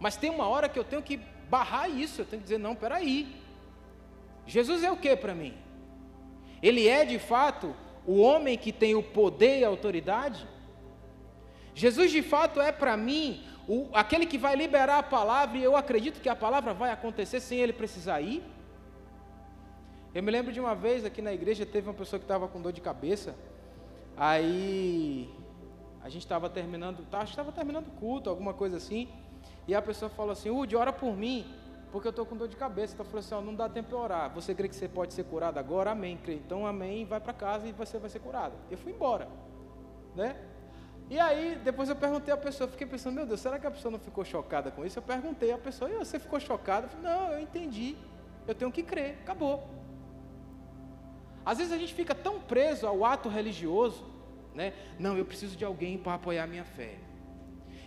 [0.00, 2.74] Mas tem uma hora que eu tenho que barrar isso, eu tenho que dizer, não,
[2.74, 3.40] peraí.
[4.44, 5.62] Jesus é o que para mim?
[6.64, 10.48] Ele é de fato o homem que tem o poder e a autoridade?
[11.74, 15.76] Jesus de fato é para mim o, aquele que vai liberar a palavra e eu
[15.76, 18.42] acredito que a palavra vai acontecer sem ele precisar ir?
[20.14, 22.62] Eu me lembro de uma vez aqui na igreja teve uma pessoa que estava com
[22.62, 23.34] dor de cabeça,
[24.16, 25.28] aí
[26.02, 29.08] a gente estava terminando, tá, acho que estava terminando o culto, alguma coisa assim,
[29.68, 31.44] e a pessoa falou assim, Udi, ora por mim
[31.94, 32.92] porque eu estou com dor de cabeça.
[32.92, 34.28] Então falei assim, ó, não dá tempo de orar.
[34.34, 35.92] Você crê que você pode ser curado agora?
[35.92, 36.16] Amém.
[36.16, 36.34] Crê.
[36.34, 38.52] Então amém, vai para casa e você vai ser curado.
[38.68, 39.28] Eu fui embora.
[40.12, 40.34] Né?
[41.08, 43.92] E aí, depois eu perguntei à pessoa, fiquei pensando, meu Deus, será que a pessoa
[43.92, 44.98] não ficou chocada com isso?
[44.98, 46.86] Eu perguntei à pessoa, e você ficou chocada?
[46.86, 47.94] Eu falei, não, eu entendi.
[48.44, 49.62] Eu tenho que crer, acabou.
[51.46, 54.04] Às vezes a gente fica tão preso ao ato religioso,
[54.52, 54.72] né?
[54.98, 56.96] Não, eu preciso de alguém para apoiar a minha fé.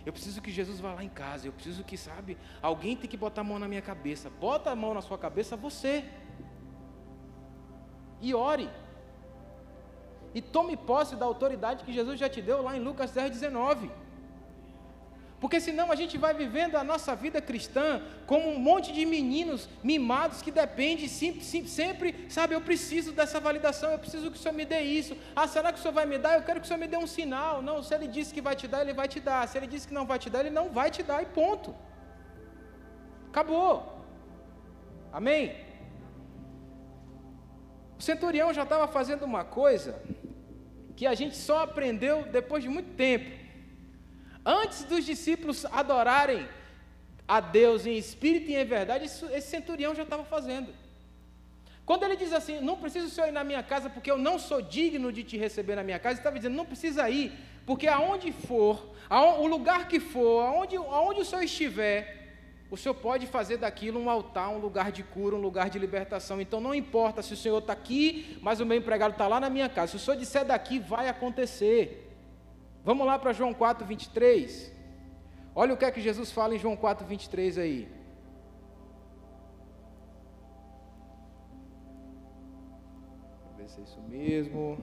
[0.08, 1.46] Eu preciso que Jesus vá lá em casa.
[1.46, 4.30] Eu preciso que, sabe, alguém tem que botar a mão na minha cabeça.
[4.30, 6.02] Bota a mão na sua cabeça você.
[8.22, 8.70] E ore.
[10.34, 13.90] E tome posse da autoridade que Jesus já te deu lá em Lucas 10, 19.
[15.40, 19.68] Porque senão a gente vai vivendo a nossa vida cristã como um monte de meninos
[19.84, 24.54] mimados que depende sempre, sempre, sabe, eu preciso dessa validação, eu preciso que o Senhor
[24.54, 25.16] me dê isso.
[25.36, 26.34] Ah, será que o Senhor vai me dar?
[26.34, 27.62] Eu quero que o Senhor me dê um sinal.
[27.62, 29.46] Não, se Ele disse que vai te dar, Ele vai te dar.
[29.46, 31.74] Se Ele disse que não vai te dar, Ele não vai te dar e ponto.
[33.28, 34.04] Acabou.
[35.12, 35.54] Amém?
[37.96, 40.02] O centurião já estava fazendo uma coisa
[40.96, 43.47] que a gente só aprendeu depois de muito tempo.
[44.44, 46.48] Antes dos discípulos adorarem
[47.26, 50.72] a Deus em espírito e em verdade, esse centurião já estava fazendo.
[51.84, 54.38] Quando ele diz assim, não precisa o senhor ir na minha casa, porque eu não
[54.38, 57.32] sou digno de te receber na minha casa, ele estava dizendo, não precisa ir,
[57.64, 62.18] porque aonde for, o lugar que for, aonde, aonde o senhor estiver,
[62.70, 66.38] o senhor pode fazer daquilo um altar, um lugar de cura, um lugar de libertação.
[66.40, 69.48] Então não importa se o senhor está aqui, mas o meu empregado está lá na
[69.48, 69.92] minha casa.
[69.92, 72.07] Se o senhor disser daqui, vai acontecer.
[72.88, 74.72] Vamos lá para João 4, 23.
[75.54, 77.86] Olha o que é que Jesus fala em João 4, 23 aí.
[83.42, 84.78] Vamos ver se é isso mesmo.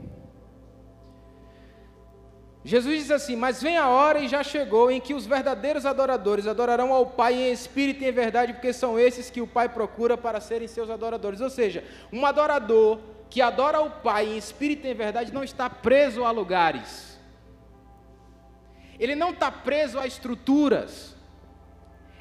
[2.63, 6.45] Jesus diz assim: Mas vem a hora e já chegou em que os verdadeiros adoradores
[6.45, 10.15] adorarão ao Pai em espírito e em verdade, porque são esses que o Pai procura
[10.15, 11.41] para serem seus adoradores.
[11.41, 12.99] Ou seja, um adorador
[13.31, 17.14] que adora o Pai em espírito e em verdade não está preso a lugares.
[18.99, 21.15] Ele não está preso a estruturas.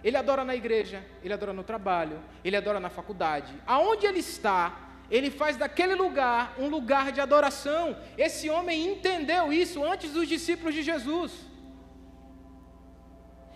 [0.02, 3.54] Ele adora na igreja, ele adora no trabalho, ele adora na faculdade.
[3.66, 7.96] Aonde ele está, ele faz daquele lugar um lugar de adoração.
[8.18, 11.32] Esse homem entendeu isso antes dos discípulos de Jesus.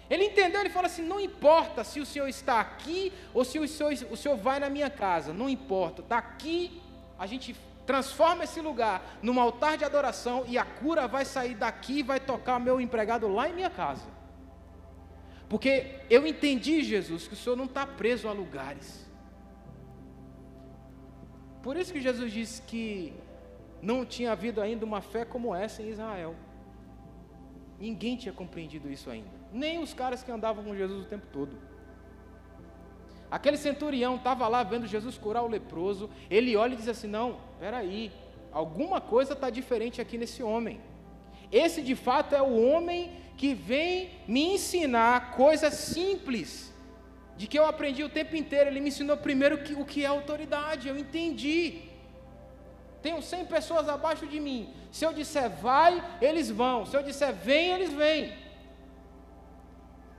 [0.09, 3.69] Ele entendeu, ele falou assim: não importa se o senhor está aqui ou se o
[3.69, 6.81] senhor, o senhor vai na minha casa, não importa, está aqui,
[7.19, 7.55] a gente
[7.89, 12.21] transforma esse lugar num altar de adoração e a cura vai sair daqui e vai
[12.21, 14.07] tocar meu empregado lá em minha casa.
[15.49, 15.73] Porque
[16.11, 19.09] eu entendi, Jesus, que o Senhor não está preso a lugares.
[21.63, 23.15] Por isso que Jesus disse que
[23.81, 26.37] não tinha havido ainda uma fé como essa em Israel.
[27.81, 29.31] Ninguém tinha compreendido isso ainda.
[29.51, 31.57] Nem os caras que andavam com Jesus o tempo todo.
[33.31, 36.09] Aquele centurião estava lá vendo Jesus curar o leproso.
[36.31, 38.11] Ele olha e diz assim: Não, peraí,
[38.51, 40.81] alguma coisa está diferente aqui nesse homem.
[41.53, 46.73] Esse de fato é o homem que vem me ensinar coisas simples,
[47.37, 48.69] de que eu aprendi o tempo inteiro.
[48.71, 51.83] Ele me ensinou primeiro o que é autoridade, eu entendi.
[53.01, 54.75] Tenho 100 pessoas abaixo de mim.
[54.91, 56.85] Se eu disser vai, eles vão.
[56.85, 58.33] Se eu disser vem, eles vêm.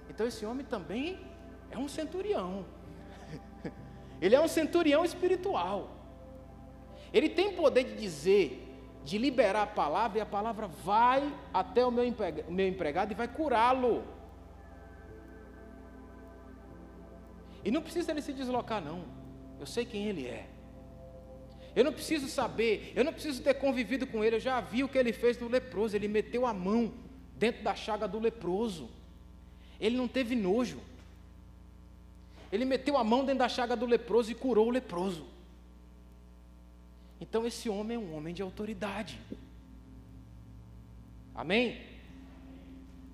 [0.09, 1.19] Então esse homem também
[1.71, 2.65] é um centurião.
[4.21, 5.95] Ele é um centurião espiritual.
[7.13, 8.65] Ele tem poder de dizer,
[9.03, 12.05] de liberar a palavra, e a palavra vai até o meu
[12.67, 14.03] empregado e vai curá-lo.
[17.63, 19.03] E não precisa ele se deslocar, não.
[19.59, 20.47] Eu sei quem ele é.
[21.75, 24.89] Eu não preciso saber, eu não preciso ter convivido com ele, eu já vi o
[24.89, 25.95] que ele fez no leproso.
[25.95, 26.93] Ele meteu a mão
[27.35, 28.89] dentro da chaga do leproso.
[29.79, 30.79] Ele não teve nojo.
[32.51, 35.25] Ele meteu a mão dentro da chaga do leproso e curou o leproso.
[37.21, 39.19] Então esse homem é um homem de autoridade.
[41.35, 41.81] Amém?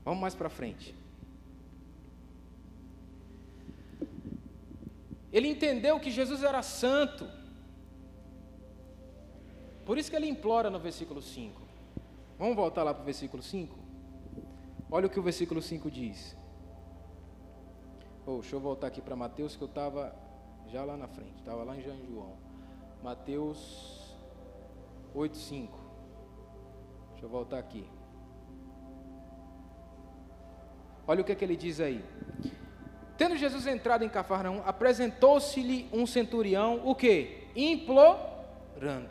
[0.03, 0.95] Vamos mais para frente.
[5.33, 7.27] Ele entendeu que Jesus era santo.
[9.85, 11.61] Por isso que ele implora no versículo 5.
[12.39, 13.75] Vamos voltar lá para o versículo 5?
[14.89, 16.37] Olha o que o versículo 5 diz.
[18.27, 20.15] Oh, deixa eu voltar aqui para Mateus, que eu estava
[20.67, 22.33] já lá na frente, estava lá em João.
[23.03, 24.15] Mateus
[25.15, 25.69] 8,5.
[27.11, 27.87] Deixa eu voltar aqui.
[31.07, 32.03] Olha o que, é que ele diz aí.
[33.15, 37.47] Tendo Jesus entrado em Cafarnaum, apresentou-se-lhe um centurião, o que?
[37.55, 39.09] Implorando.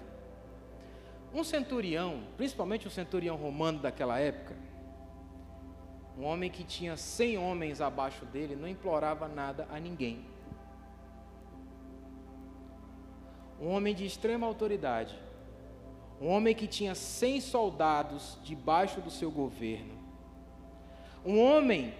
[1.32, 4.56] Um centurião, principalmente o centurião romano daquela época,
[6.16, 10.24] um homem que tinha cem homens abaixo dele não implorava nada a ninguém.
[13.60, 15.18] Um homem de extrema autoridade.
[16.20, 19.92] Um homem que tinha cem soldados debaixo do seu governo.
[21.24, 21.92] Um homem,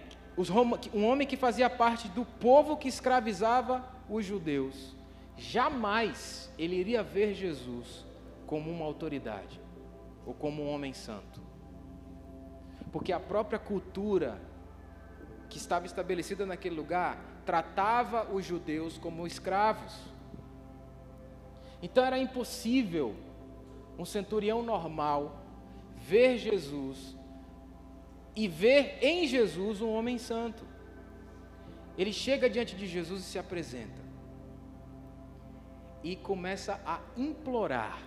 [0.93, 4.95] um homem que fazia parte do povo que escravizava os judeus.
[5.37, 8.05] Jamais ele iria ver Jesus
[8.47, 9.59] como uma autoridade
[10.25, 11.45] ou como um homem santo
[12.91, 14.39] porque a própria cultura
[15.49, 19.93] que estava estabelecida naquele lugar tratava os judeus como escravos.
[21.81, 23.15] Então era impossível
[23.97, 25.41] um centurião normal
[25.95, 27.15] ver Jesus
[28.35, 30.65] e ver em Jesus um homem santo.
[31.97, 34.03] Ele chega diante de Jesus e se apresenta.
[36.03, 37.99] E começa a implorar: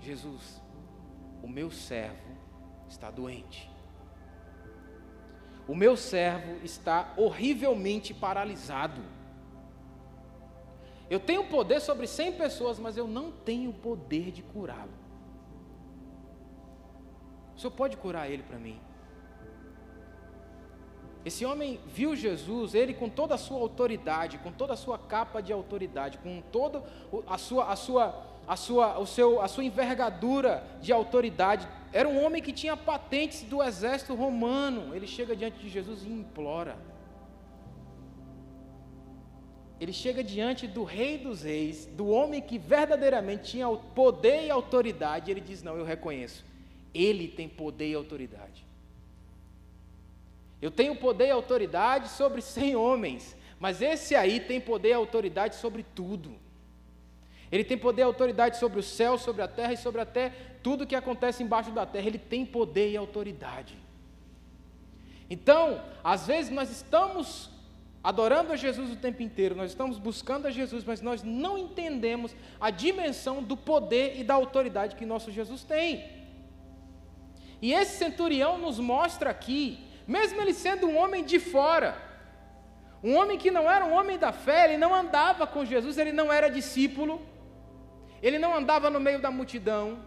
[0.00, 0.60] Jesus,
[1.42, 2.27] o meu servo
[2.88, 3.70] está doente.
[5.66, 9.02] O meu servo está horrivelmente paralisado.
[11.10, 14.92] Eu tenho poder sobre 100 pessoas, mas eu não tenho poder de curá-lo.
[17.56, 18.80] O senhor pode curar ele para mim?
[21.24, 25.42] Esse homem viu Jesus, ele com toda a sua autoridade, com toda a sua capa
[25.42, 26.82] de autoridade, com toda
[27.26, 32.24] a sua, a sua, a sua, o seu, a sua envergadura de autoridade, era um
[32.24, 34.94] homem que tinha patentes do exército romano.
[34.96, 36.78] Ele chega diante de Jesus e implora.
[39.78, 44.50] Ele chega diante do Rei dos Reis, do homem que verdadeiramente tinha o poder e
[44.50, 45.30] autoridade.
[45.30, 46.42] E ele diz: Não, eu reconheço.
[46.94, 48.66] Ele tem poder e autoridade.
[50.60, 55.54] Eu tenho poder e autoridade sobre cem homens, mas esse aí tem poder e autoridade
[55.56, 56.47] sobre tudo.
[57.50, 60.32] Ele tem poder e autoridade sobre o céu, sobre a terra e sobre até
[60.62, 62.06] tudo que acontece embaixo da terra.
[62.06, 63.76] Ele tem poder e autoridade.
[65.30, 67.50] Então, às vezes nós estamos
[68.02, 72.34] adorando a Jesus o tempo inteiro, nós estamos buscando a Jesus, mas nós não entendemos
[72.60, 76.04] a dimensão do poder e da autoridade que nosso Jesus tem.
[77.60, 81.96] E esse centurião nos mostra aqui, mesmo ele sendo um homem de fora,
[83.02, 86.12] um homem que não era um homem da fé, ele não andava com Jesus, ele
[86.12, 87.20] não era discípulo,
[88.22, 89.98] ele não andava no meio da multidão.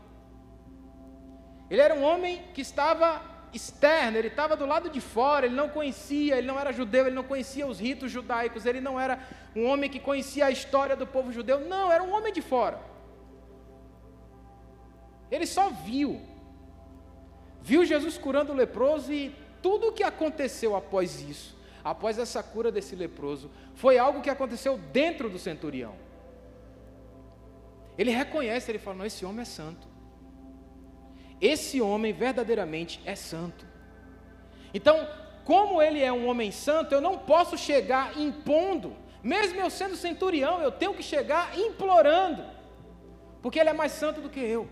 [1.69, 3.21] Ele era um homem que estava
[3.53, 7.15] externo, ele estava do lado de fora, ele não conhecia, ele não era judeu, ele
[7.15, 9.19] não conhecia os ritos judaicos, ele não era
[9.55, 12.79] um homem que conhecia a história do povo judeu, não, era um homem de fora.
[15.29, 16.21] Ele só viu.
[17.61, 22.71] Viu Jesus curando o leproso e tudo o que aconteceu após isso, após essa cura
[22.71, 25.95] desse leproso, foi algo que aconteceu dentro do centurião.
[28.01, 29.87] Ele reconhece, ele fala: Não, esse homem é santo.
[31.39, 33.63] Esse homem verdadeiramente é santo.
[34.73, 35.07] Então,
[35.43, 40.61] como ele é um homem santo, eu não posso chegar impondo, mesmo eu sendo centurião,
[40.61, 42.43] eu tenho que chegar implorando,
[43.39, 44.67] porque ele é mais santo do que eu.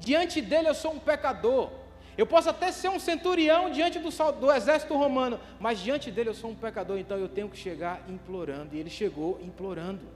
[0.00, 1.70] Diante dele eu sou um pecador.
[2.18, 6.34] Eu posso até ser um centurião diante do, do, exército romano, mas diante dele eu
[6.34, 8.74] sou um pecador, então eu tenho que chegar implorando.
[8.74, 10.13] E ele chegou implorando.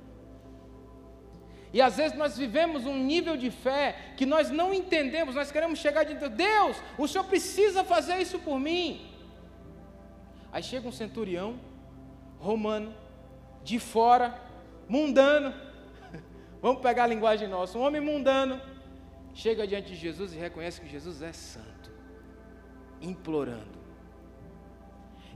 [1.72, 5.78] E às vezes nós vivemos um nível de fé que nós não entendemos, nós queremos
[5.78, 9.07] chegar de Deus, o Senhor precisa fazer isso por mim.
[10.50, 11.61] Aí chega um centurião
[12.38, 12.94] romano,
[13.62, 14.40] de fora,
[14.88, 15.52] mundano,
[16.62, 18.61] vamos pegar a linguagem nossa, um homem mundano,
[19.35, 21.90] chega diante de Jesus e reconhece que Jesus é santo,
[23.00, 23.77] implorando.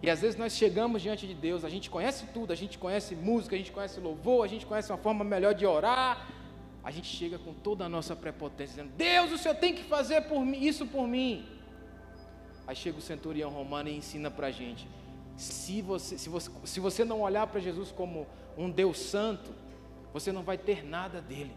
[0.02, 3.14] E às vezes nós chegamos diante de Deus, a gente conhece tudo, a gente conhece
[3.14, 6.28] música, a gente conhece louvor, a gente conhece uma forma melhor de orar.
[6.82, 10.22] A gente chega com toda a nossa prepotência, dizendo: Deus, o Senhor tem que fazer
[10.22, 11.46] por mim, isso por mim.
[12.66, 14.88] Aí chega o centurião romano e ensina para a gente:
[15.36, 18.26] se você, se, você, se você não olhar para Jesus como
[18.58, 19.52] um Deus santo,
[20.12, 21.54] você não vai ter nada dele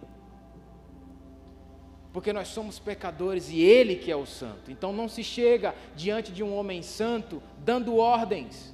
[2.15, 4.71] porque nós somos pecadores e Ele que é o santo.
[4.71, 8.73] Então não se chega diante de um homem santo dando ordens.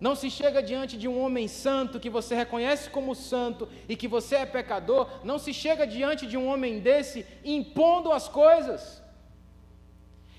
[0.00, 4.08] Não se chega diante de um homem santo que você reconhece como santo e que
[4.08, 5.08] você é pecador.
[5.22, 9.00] Não se chega diante de um homem desse impondo as coisas.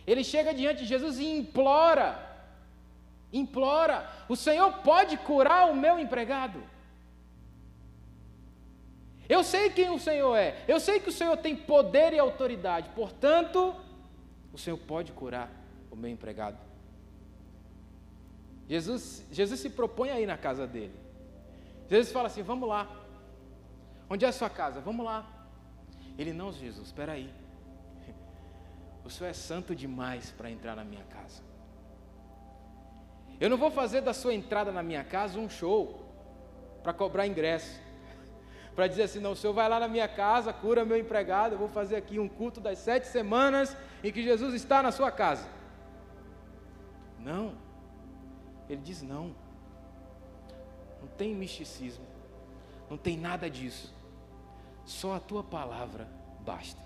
[0.05, 2.09] Ele chega diante de Jesus e implora.
[3.31, 6.61] Implora: O Senhor pode curar o meu empregado?
[9.29, 10.57] Eu sei quem o Senhor é.
[10.67, 12.89] Eu sei que o Senhor tem poder e autoridade.
[12.95, 13.75] Portanto,
[14.51, 15.51] o Senhor pode curar
[15.91, 16.57] o meu empregado.
[18.67, 20.99] Jesus, Jesus se propõe aí na casa dele.
[21.87, 22.89] Jesus fala assim: Vamos lá.
[24.09, 24.81] Onde é a sua casa?
[24.81, 25.27] Vamos lá.
[26.17, 27.31] Ele não, Jesus, espera aí.
[29.05, 31.43] O Senhor é santo demais para entrar na minha casa.
[33.39, 36.03] Eu não vou fazer da sua entrada na minha casa um show
[36.81, 37.79] para cobrar ingresso
[38.79, 41.57] para dizer assim: não, o senhor vai lá na minha casa, cura meu empregado, eu
[41.57, 45.45] vou fazer aqui um culto das sete semanas em que Jesus está na sua casa.
[47.19, 47.55] Não.
[48.69, 49.35] Ele diz: não.
[51.01, 52.05] Não tem misticismo,
[52.89, 53.93] não tem nada disso.
[54.85, 56.07] Só a tua palavra
[56.45, 56.79] basta.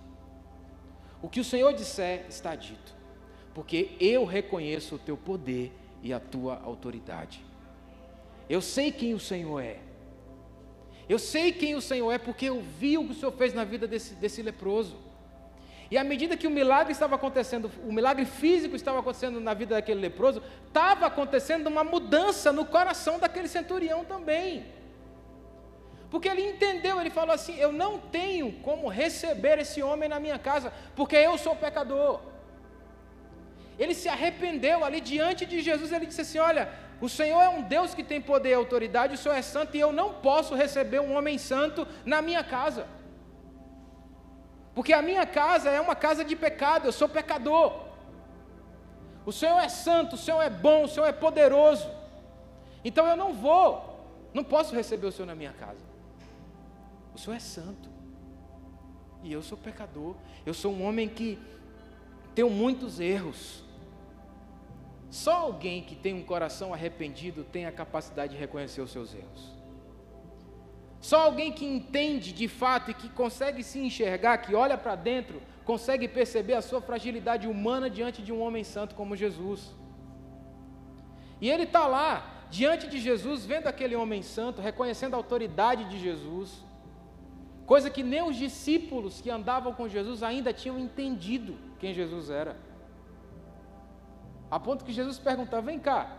[1.22, 2.92] O que o Senhor disser está dito,
[3.54, 7.46] porque eu reconheço o teu poder e a tua autoridade.
[8.50, 9.93] Eu sei quem o Senhor é.
[11.08, 13.63] Eu sei quem o Senhor é porque eu vi o que o Senhor fez na
[13.63, 14.98] vida desse, desse leproso.
[15.92, 19.76] E à medida que o milagre estava acontecendo, o milagre físico estava acontecendo na vida
[19.76, 24.66] daquele leproso, estava acontecendo uma mudança no coração daquele centurião também.
[26.10, 30.39] Porque ele entendeu, ele falou assim: Eu não tenho como receber esse homem na minha
[30.39, 32.22] casa, porque eu sou pecador.
[33.78, 36.72] Ele se arrependeu ali diante de Jesus, ele disse assim: Olha,
[37.04, 39.80] o Senhor é um Deus que tem poder e autoridade, o Senhor é santo e
[39.82, 42.88] eu não posso receber um homem santo na minha casa.
[44.74, 47.88] Porque a minha casa é uma casa de pecado, eu sou pecador.
[49.26, 51.89] O Senhor é santo, o Senhor é bom, o Senhor é poderoso.
[52.86, 55.84] Então eu não vou, não posso receber o Senhor na minha casa.
[57.13, 57.89] O Senhor é santo.
[59.22, 60.16] E eu sou pecador.
[60.46, 61.38] Eu sou um homem que
[62.34, 63.62] tenho muitos erros.
[65.13, 69.52] Só alguém que tem um coração arrependido tem a capacidade de reconhecer os seus erros.
[70.99, 75.39] Só alguém que entende de fato e que consegue se enxergar, que olha para dentro,
[75.63, 79.76] consegue perceber a sua fragilidade humana diante de um homem santo como Jesus.
[81.39, 85.99] E ele está lá, diante de Jesus, vendo aquele homem santo, reconhecendo a autoridade de
[85.99, 86.65] Jesus,
[87.67, 92.72] coisa que nem os discípulos que andavam com Jesus ainda tinham entendido quem Jesus era.
[94.54, 96.16] A ponto que Jesus perguntava: vem cá,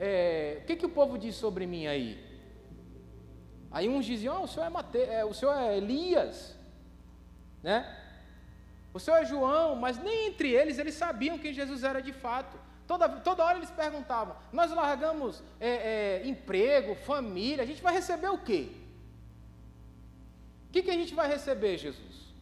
[0.00, 2.10] é, o que, que o povo diz sobre mim aí?
[3.70, 6.58] Aí uns diziam: oh, o, senhor é Mate, é, o senhor é Elias,
[7.62, 7.78] né?
[8.92, 12.58] O senhor é João, mas nem entre eles eles sabiam quem Jesus era de fato.
[12.84, 15.70] Toda, toda hora eles perguntavam: nós largamos é,
[16.24, 18.72] é, emprego, família, a gente vai receber o quê?
[20.68, 22.34] O que, que a gente vai receber, Jesus?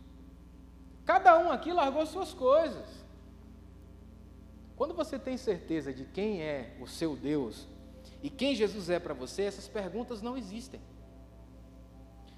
[1.05, 2.94] Cada um aqui largou suas coisas.
[4.77, 7.67] Quando você tem certeza de quem é o seu Deus
[8.23, 10.81] e quem Jesus é para você, essas perguntas não existem.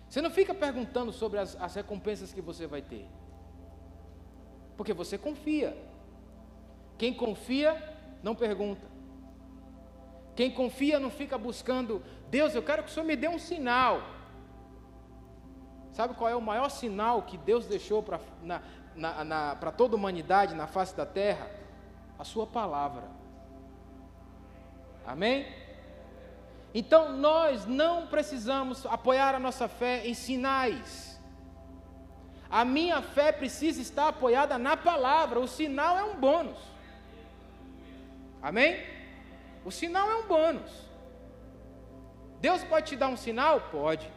[0.08, 3.06] Você não fica perguntando sobre as, as recompensas que você vai ter.
[4.76, 5.76] Porque você confia.
[6.98, 7.74] Quem confia,
[8.22, 8.86] não pergunta.
[10.34, 14.02] Quem confia não fica buscando, Deus, eu quero que o Senhor me dê um sinal.
[15.92, 18.20] Sabe qual é o maior sinal que Deus deixou para
[19.72, 21.50] toda a humanidade na face da terra?
[22.18, 23.04] A Sua palavra.
[25.06, 25.46] Amém?
[26.74, 31.18] Então nós não precisamos apoiar a nossa fé em sinais.
[32.50, 35.40] A minha fé precisa estar apoiada na palavra.
[35.40, 36.58] O sinal é um bônus.
[38.42, 38.84] Amém?
[39.64, 40.70] O sinal é um bônus.
[42.40, 43.60] Deus pode te dar um sinal?
[43.72, 44.10] Pode.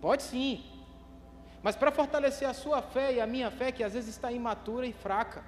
[0.00, 0.64] Pode sim.
[1.62, 4.86] Mas para fortalecer a sua fé e a minha fé, que às vezes está imatura
[4.86, 5.44] e fraca.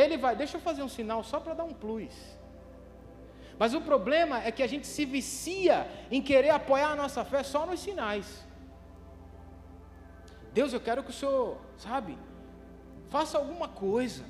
[0.00, 2.14] Ele vai, deixa eu fazer um sinal só para dar um plus.
[3.60, 5.76] Mas o problema é que a gente se vicia
[6.10, 8.44] em querer apoiar a nossa fé só nos sinais.
[10.52, 12.18] Deus, eu quero que o Senhor, sabe,
[13.08, 14.24] faça alguma coisa.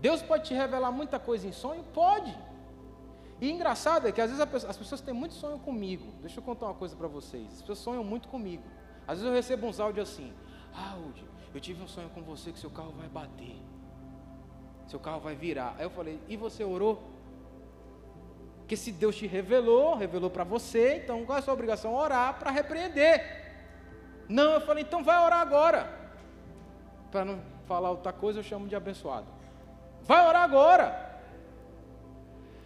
[0.00, 1.82] Deus pode te revelar muita coisa em sonho?
[1.92, 2.32] Pode.
[3.40, 6.12] E engraçado é que às vezes as pessoas têm muito sonho comigo.
[6.20, 7.46] Deixa eu contar uma coisa para vocês.
[7.54, 8.62] As pessoas sonham muito comigo.
[9.08, 10.32] Às vezes eu recebo uns áudios assim:
[10.72, 13.56] Ah, Udi, eu tive um sonho com você que seu carro vai bater.
[14.90, 15.76] Seu carro vai virar.
[15.78, 17.00] Aí eu falei: E você orou?
[18.58, 21.94] Porque se Deus te revelou, revelou para você, então qual é a sua obrigação?
[21.94, 23.24] Orar para repreender.
[24.28, 25.96] Não, eu falei: Então vai orar agora.
[27.12, 29.26] Para não falar outra coisa, eu chamo de abençoado.
[30.02, 31.08] Vai orar agora.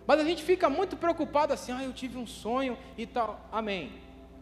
[0.07, 3.41] Mas a gente fica muito preocupado assim, ah, eu tive um sonho e tal.
[3.53, 3.93] Amém.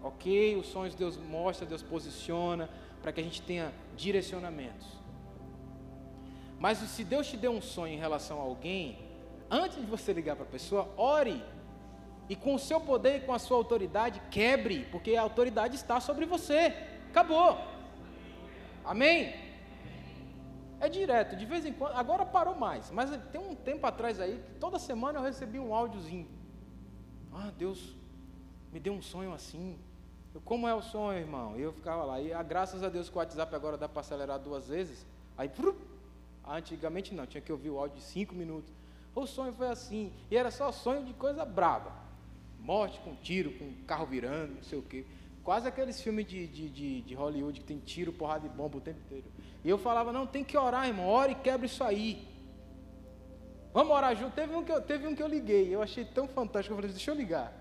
[0.02, 2.68] Ok, os sonhos Deus mostra, Deus posiciona,
[3.00, 5.01] para que a gente tenha direcionamentos.
[6.62, 8.96] Mas se Deus te deu um sonho em relação a alguém,
[9.50, 11.42] antes de você ligar para a pessoa, ore.
[12.28, 15.98] E com o seu poder e com a sua autoridade, quebre, porque a autoridade está
[15.98, 16.72] sobre você.
[17.10, 17.58] Acabou.
[18.84, 19.34] Amém?
[20.78, 24.40] É direto, de vez em quando, agora parou mais, mas tem um tempo atrás aí,
[24.46, 26.28] que toda semana eu recebi um áudiozinho.
[27.32, 27.96] Ah, Deus
[28.72, 29.80] me deu um sonho assim.
[30.32, 31.56] Eu, como é o sonho, irmão?
[31.56, 32.20] E eu ficava lá.
[32.20, 35.04] E ah, graças a Deus que o WhatsApp agora dá para acelerar duas vezes.
[35.36, 35.76] Aí, pru,
[36.46, 38.72] antigamente não, tinha que ouvir o áudio de cinco minutos.
[39.14, 40.12] O sonho foi assim.
[40.30, 41.92] E era só sonho de coisa braba.
[42.58, 45.04] Morte com tiro, com carro virando, não sei o quê.
[45.44, 48.80] Quase aqueles filmes de, de, de, de Hollywood que tem tiro, porrada de bomba o
[48.80, 49.24] tempo inteiro.
[49.64, 52.26] E eu falava, não, tem que orar, irmão, ore e quebra isso aí.
[53.72, 54.34] Vamos orar junto.
[54.34, 56.90] Teve um, que eu, teve um que eu liguei, eu achei tão fantástico, eu falei,
[56.90, 57.52] deixa eu ligar.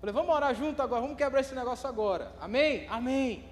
[0.00, 2.34] falei, vamos orar junto agora, vamos quebrar esse negócio agora.
[2.40, 2.86] Amém?
[2.88, 3.49] Amém.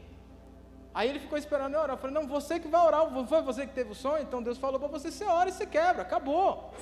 [0.98, 1.94] Aí ele ficou esperando eu orar.
[1.94, 4.58] Eu falei, não, você que vai orar, foi você que teve o sonho, então Deus
[4.58, 6.74] falou para você, você ora e você quebra, acabou.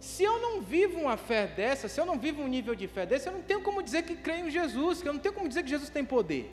[0.00, 3.06] Se eu não vivo uma fé dessa, se eu não vivo um nível de fé
[3.06, 5.46] desse, eu não tenho como dizer que creio em Jesus, que eu não tenho como
[5.48, 6.52] dizer que Jesus tem poder.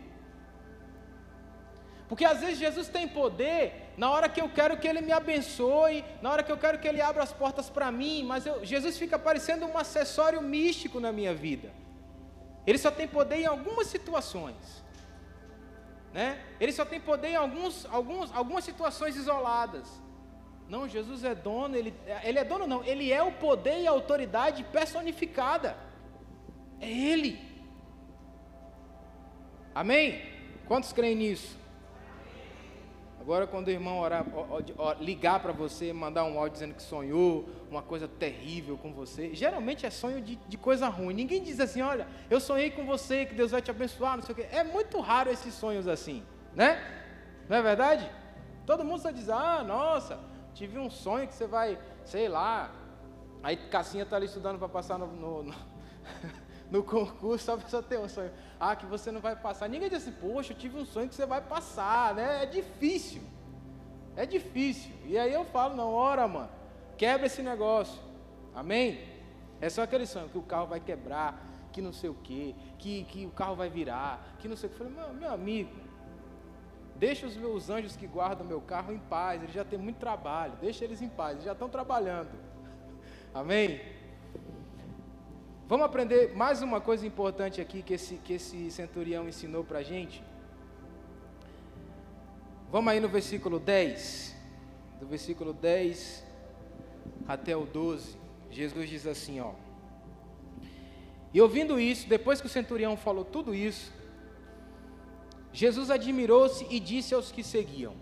[2.07, 6.05] Porque às vezes Jesus tem poder na hora que eu quero que Ele me abençoe,
[6.21, 8.99] na hora que eu quero que Ele abra as portas para mim, mas eu, Jesus
[8.99, 11.71] fica parecendo um acessório místico na minha vida.
[12.67, 14.80] Ele só tem poder em algumas situações.
[16.13, 16.43] Né?
[16.59, 19.87] Ele só tem poder em alguns, alguns, algumas situações isoladas.
[20.67, 21.93] Não, Jesus é dono, ele,
[22.23, 25.75] ele é dono não, ele é o poder e a autoridade personificada.
[26.81, 27.39] É Ele.
[29.75, 30.21] Amém?
[30.67, 31.60] Quantos creem nisso?
[33.21, 34.25] Agora, quando o irmão orar,
[34.99, 39.85] ligar para você, mandar um áudio dizendo que sonhou, uma coisa terrível com você, geralmente
[39.85, 41.13] é sonho de, de, coisa ruim.
[41.13, 44.33] Ninguém diz assim: olha, eu sonhei com você, que Deus vai te abençoar, não sei
[44.33, 44.47] o quê.
[44.51, 46.23] É muito raro esses sonhos assim,
[46.55, 46.83] né?
[47.47, 48.09] Não é verdade?
[48.65, 50.19] Todo mundo só diz: ah, nossa,
[50.55, 52.71] tive um sonho que você vai, sei lá.
[53.43, 55.53] Aí Cassinha está ali estudando para passar no, no, no,
[56.71, 58.31] no concurso, a pessoa tem um sonho.
[58.59, 59.67] Ah, que você não vai passar.
[59.67, 62.43] Ninguém diz assim, poxa, eu tive um sonho que você vai passar, né?
[62.43, 63.21] É difícil.
[64.15, 64.91] É difícil.
[65.05, 66.49] E aí eu falo, não, ora, mano,
[66.97, 68.01] quebra esse negócio.
[68.55, 68.99] Amém?
[69.59, 73.03] É só aquele sonho que o carro vai quebrar, que não sei o quê, que,
[73.03, 74.81] que o carro vai virar, que não sei o que.
[74.81, 75.75] Eu falei, meu, meu amigo,
[77.01, 80.53] Deixa os meus anjos que guardam meu carro em paz, eles já têm muito trabalho.
[80.61, 82.29] Deixa eles em paz, eles já estão trabalhando.
[83.33, 83.81] Amém?
[85.71, 89.81] Vamos aprender mais uma coisa importante aqui que esse, que esse centurião ensinou para a
[89.81, 90.21] gente.
[92.69, 94.35] Vamos aí no versículo 10.
[94.99, 96.25] Do versículo 10
[97.25, 98.17] até o 12.
[98.49, 99.53] Jesus diz assim, ó.
[101.33, 103.93] E ouvindo isso, depois que o centurião falou tudo isso,
[105.53, 107.95] Jesus admirou-se e disse aos que seguiam: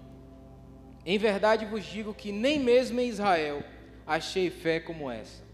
[1.05, 3.63] Em verdade vos digo que nem mesmo em Israel
[4.07, 5.48] achei fé como essa.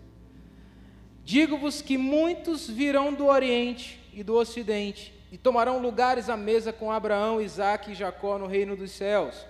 [1.25, 6.91] Digo-vos que muitos virão do Oriente e do Ocidente e tomarão lugares à mesa com
[6.91, 9.43] Abraão, Isaque e Jacó no reino dos céus.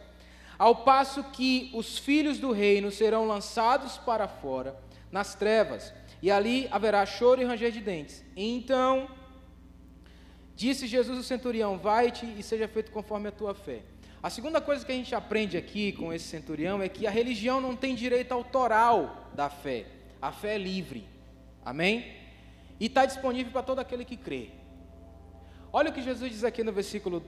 [0.58, 4.74] Ao passo que os filhos do reino serão lançados para fora,
[5.12, 8.24] nas trevas, e ali haverá choro e ranger de dentes.
[8.38, 9.10] Então
[10.56, 13.82] disse Jesus ao centurião: Vai-te e seja feito conforme a tua fé.
[14.24, 17.60] A segunda coisa que a gente aprende aqui com esse centurião é que a religião
[17.60, 19.88] não tem direito autoral da fé.
[20.22, 21.15] A fé é livre.
[21.66, 22.06] Amém?
[22.80, 24.50] E está disponível para todo aquele que crê.
[25.74, 27.24] Olha o que Jesus diz aqui no versículo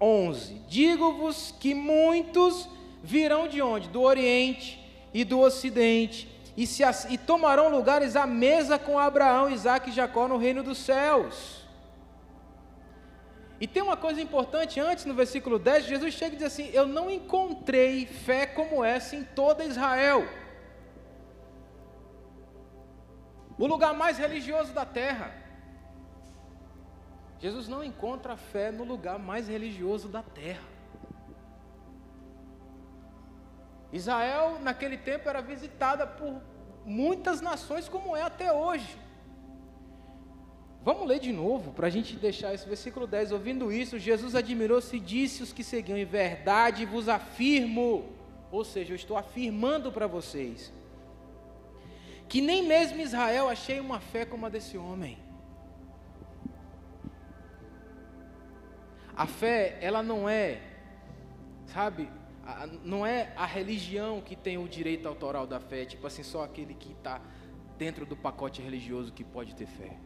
[0.00, 2.68] 11: Digo-vos que muitos
[3.02, 3.88] virão de onde?
[3.88, 4.78] Do Oriente
[5.12, 10.28] e do Ocidente, e, se, e tomarão lugares à mesa com Abraão, Isaac e Jacó
[10.28, 11.60] no reino dos céus.
[13.60, 16.86] E tem uma coisa importante antes no versículo 10, Jesus chega e diz assim: Eu
[16.86, 20.26] não encontrei fé como essa em toda Israel.
[23.60, 25.34] O lugar mais religioso da terra.
[27.38, 30.66] Jesus não encontra fé no lugar mais religioso da terra.
[33.92, 36.40] Israel, naquele tempo, era visitada por
[36.86, 38.98] muitas nações, como é até hoje.
[40.82, 43.30] Vamos ler de novo, para a gente deixar esse versículo 10.
[43.32, 48.08] Ouvindo isso, Jesus admirou-se e disse os que seguiam: Em verdade vos afirmo,
[48.50, 50.72] ou seja, eu estou afirmando para vocês,
[52.30, 55.18] que nem mesmo Israel achei uma fé como a desse homem.
[59.16, 60.62] A fé, ela não é,
[61.66, 62.08] sabe,
[62.84, 66.72] não é a religião que tem o direito autoral da fé, tipo assim, só aquele
[66.72, 67.20] que está
[67.76, 69.96] dentro do pacote religioso que pode ter fé.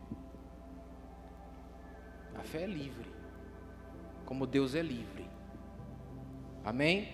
[2.35, 3.13] A fé é livre,
[4.25, 5.29] como Deus é livre.
[6.65, 7.13] Amém?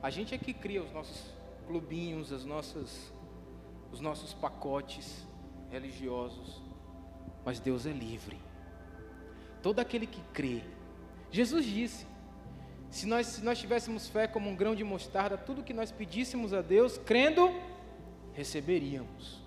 [0.00, 1.34] A gente é que cria os nossos
[1.66, 3.12] clubinhos, as nossas,
[3.94, 5.24] os nossos pacotes
[5.70, 6.60] religiosos,
[7.44, 8.36] mas Deus é livre.
[9.62, 10.62] Todo aquele que crê,
[11.30, 12.04] Jesus disse:
[12.90, 16.52] se nós, se nós tivéssemos fé como um grão de mostarda, tudo que nós pedíssemos
[16.52, 17.48] a Deus, crendo,
[18.32, 19.40] receberíamos.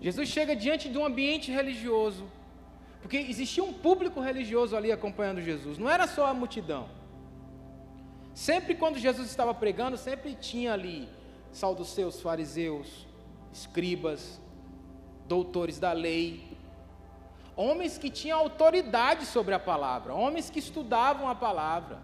[0.00, 2.24] Jesus chega diante de um ambiente religioso,
[3.02, 6.88] porque existia um público religioso ali acompanhando Jesus, não era só a multidão.
[8.34, 11.06] Sempre quando Jesus estava pregando, sempre tinha ali
[11.52, 13.11] seus fariseus,
[13.52, 14.40] escribas,
[15.26, 16.56] doutores da lei,
[17.56, 22.00] homens que tinham autoridade sobre a palavra, homens que estudavam a palavra.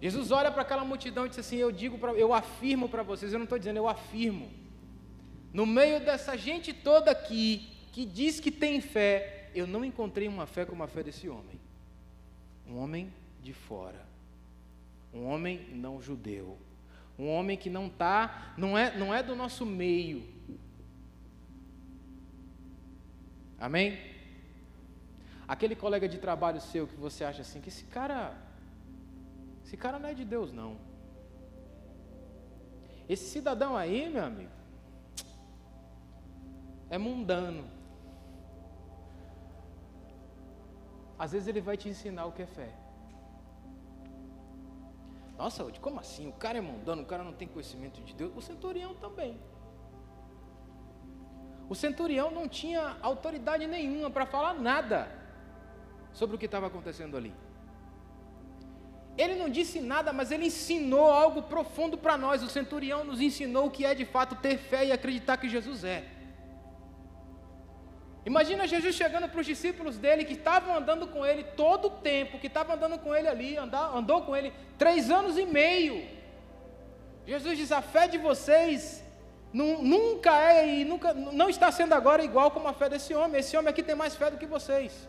[0.00, 3.32] Jesus olha para aquela multidão e diz assim: Eu digo, pra, eu afirmo para vocês,
[3.32, 4.50] eu não estou dizendo, eu afirmo.
[5.52, 10.46] No meio dessa gente toda aqui, que diz que tem fé, eu não encontrei uma
[10.46, 11.60] fé como a fé desse homem.
[12.66, 13.12] Um homem
[13.42, 14.06] de fora.
[15.12, 16.56] Um homem não judeu.
[17.18, 20.22] Um homem que não tá, não é, não é do nosso meio.
[23.58, 23.98] Amém?
[25.46, 28.34] Aquele colega de trabalho seu que você acha assim que esse cara
[29.70, 30.76] esse cara não é de Deus não.
[33.08, 34.50] Esse cidadão aí, meu amigo,
[36.88, 37.64] é mundano.
[41.16, 42.79] Às vezes ele vai te ensinar o que é fé.
[45.40, 46.28] Nossa, como assim?
[46.28, 48.30] O cara é mundano, o cara não tem conhecimento de Deus.
[48.36, 49.40] O centurião também.
[51.66, 54.98] O centurião não tinha autoridade nenhuma para falar nada
[56.12, 57.32] sobre o que estava acontecendo ali.
[59.16, 62.42] Ele não disse nada, mas ele ensinou algo profundo para nós.
[62.42, 65.84] O centurião nos ensinou o que é de fato ter fé e acreditar que Jesus
[65.84, 66.04] é.
[68.30, 72.38] Imagina Jesus chegando para os discípulos dele que estavam andando com ele todo o tempo,
[72.38, 75.96] que estavam andando com ele ali, andou, andou com ele três anos e meio.
[77.26, 79.02] Jesus diz: a fé de vocês
[79.52, 83.40] nunca é e nunca não está sendo agora igual como a fé desse homem.
[83.40, 85.08] Esse homem aqui tem mais fé do que vocês.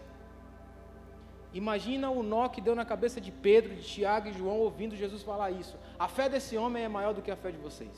[1.53, 5.21] Imagina o nó que deu na cabeça de Pedro, de Tiago e João ouvindo Jesus
[5.21, 5.77] falar isso.
[5.99, 7.95] A fé desse homem é maior do que a fé de vocês.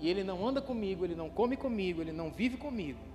[0.00, 3.09] E ele não anda comigo, ele não come comigo, ele não vive comigo.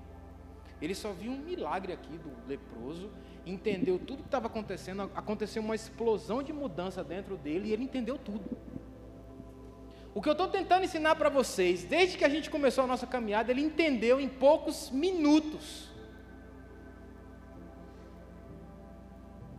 [0.86, 3.10] Ele só viu um milagre aqui do leproso,
[3.44, 8.20] entendeu tudo que estava acontecendo, aconteceu uma explosão de mudança dentro dele e ele entendeu
[8.20, 8.56] tudo.
[10.14, 13.08] O que eu estou tentando ensinar para vocês, desde que a gente começou a nossa
[13.08, 15.90] caminhada, ele entendeu em poucos minutos.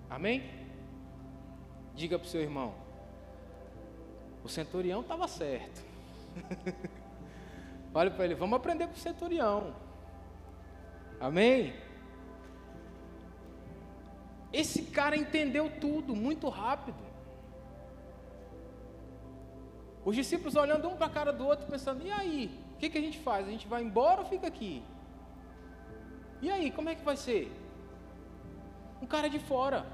[0.08, 0.44] Amém?
[1.92, 2.72] Diga para o seu irmão:
[4.44, 5.84] o centurião estava certo.
[7.92, 9.85] Olha para ele, vamos aprender com o centurião.
[11.20, 11.74] Amém?
[14.52, 16.98] Esse cara entendeu tudo muito rápido.
[20.04, 22.50] Os discípulos olhando um para a cara do outro, pensando: e aí?
[22.74, 23.46] O que, que a gente faz?
[23.46, 24.82] A gente vai embora ou fica aqui?
[26.40, 27.50] E aí, como é que vai ser?
[29.00, 29.86] Um cara de fora.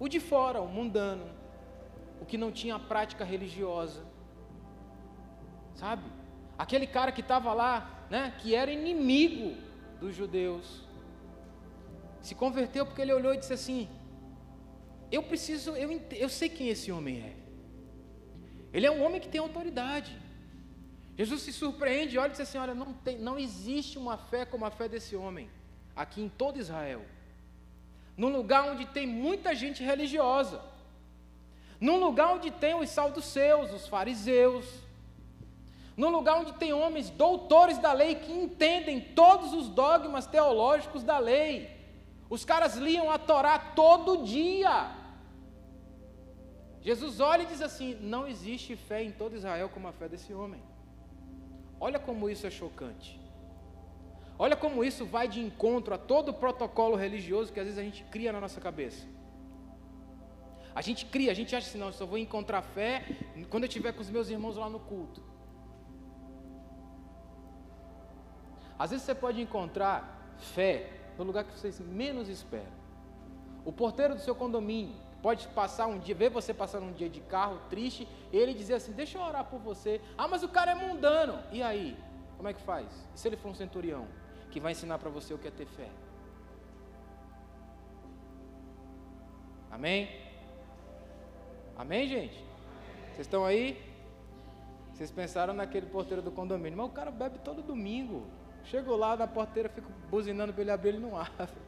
[0.00, 1.24] O de fora, o mundano,
[2.20, 4.02] o que não tinha prática religiosa.
[5.74, 6.02] Sabe?
[6.58, 9.56] Aquele cara que estava lá, né, que era inimigo
[10.00, 10.82] dos judeus.
[12.20, 13.88] Se converteu porque ele olhou e disse assim:
[15.10, 17.36] Eu preciso, eu, eu sei quem esse homem é.
[18.72, 20.18] Ele é um homem que tem autoridade.
[21.16, 24.64] Jesus se surpreende, olha e diz assim: Olha, não, tem, não existe uma fé como
[24.64, 25.48] a fé desse homem,
[25.94, 27.02] aqui em todo Israel.
[28.16, 30.60] Num lugar onde tem muita gente religiosa,
[31.80, 32.90] num lugar onde tem os
[33.24, 34.83] seus, os fariseus,
[35.96, 41.18] num lugar onde tem homens doutores da lei que entendem todos os dogmas teológicos da
[41.18, 41.70] lei.
[42.28, 44.90] Os caras liam a Torá todo dia.
[46.80, 50.34] Jesus olha e diz assim: Não existe fé em todo Israel como a fé desse
[50.34, 50.62] homem.
[51.80, 53.20] Olha como isso é chocante.
[54.36, 57.84] Olha como isso vai de encontro a todo o protocolo religioso que às vezes a
[57.84, 59.06] gente cria na nossa cabeça.
[60.74, 63.04] A gente cria, a gente acha assim, não, eu só vou encontrar fé
[63.48, 65.22] quando eu estiver com os meus irmãos lá no culto.
[68.78, 72.72] Às vezes você pode encontrar fé no lugar que você menos espera.
[73.64, 77.20] O porteiro do seu condomínio pode passar um dia, ver você passando um dia de
[77.20, 80.00] carro triste, e ele dizer assim: Deixa eu orar por você.
[80.18, 81.42] Ah, mas o cara é mundano.
[81.50, 81.96] E aí?
[82.36, 82.86] Como é que faz?
[83.14, 84.06] E se ele for um centurião
[84.50, 85.88] que vai ensinar para você o que é ter fé?
[89.70, 90.08] Amém?
[91.76, 92.44] Amém, gente?
[93.06, 93.82] Vocês estão aí?
[94.92, 98.26] Vocês pensaram naquele porteiro do condomínio, mas o cara bebe todo domingo.
[98.64, 101.64] Chego lá na porteira, fico buzinando para ele abrir, ele não abre.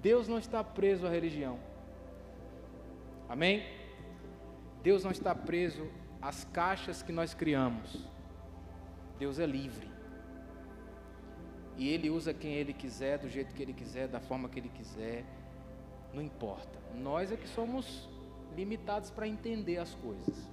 [0.00, 1.58] Deus não está preso à religião.
[3.28, 3.64] Amém?
[4.82, 5.88] Deus não está preso
[6.20, 8.04] às caixas que nós criamos.
[9.18, 9.88] Deus é livre.
[11.76, 14.68] E Ele usa quem Ele quiser, do jeito que Ele quiser, da forma que Ele
[14.68, 15.24] quiser.
[16.12, 16.78] Não importa.
[16.94, 18.08] Nós é que somos
[18.56, 20.50] limitados para entender as coisas.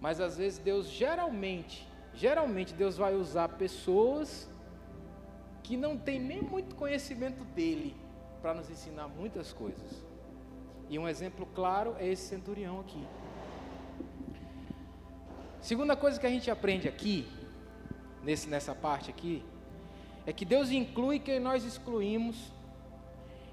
[0.00, 1.88] Mas às vezes Deus geralmente
[2.18, 4.50] geralmente Deus vai usar pessoas
[5.62, 7.94] que não têm nem muito conhecimento dele
[8.42, 10.04] para nos ensinar muitas coisas.
[10.90, 13.06] E um exemplo claro é esse centurião aqui.
[15.60, 17.28] Segunda coisa que a gente aprende aqui,
[18.24, 19.44] nesse, nessa parte aqui,
[20.26, 22.52] é que Deus inclui quem nós excluímos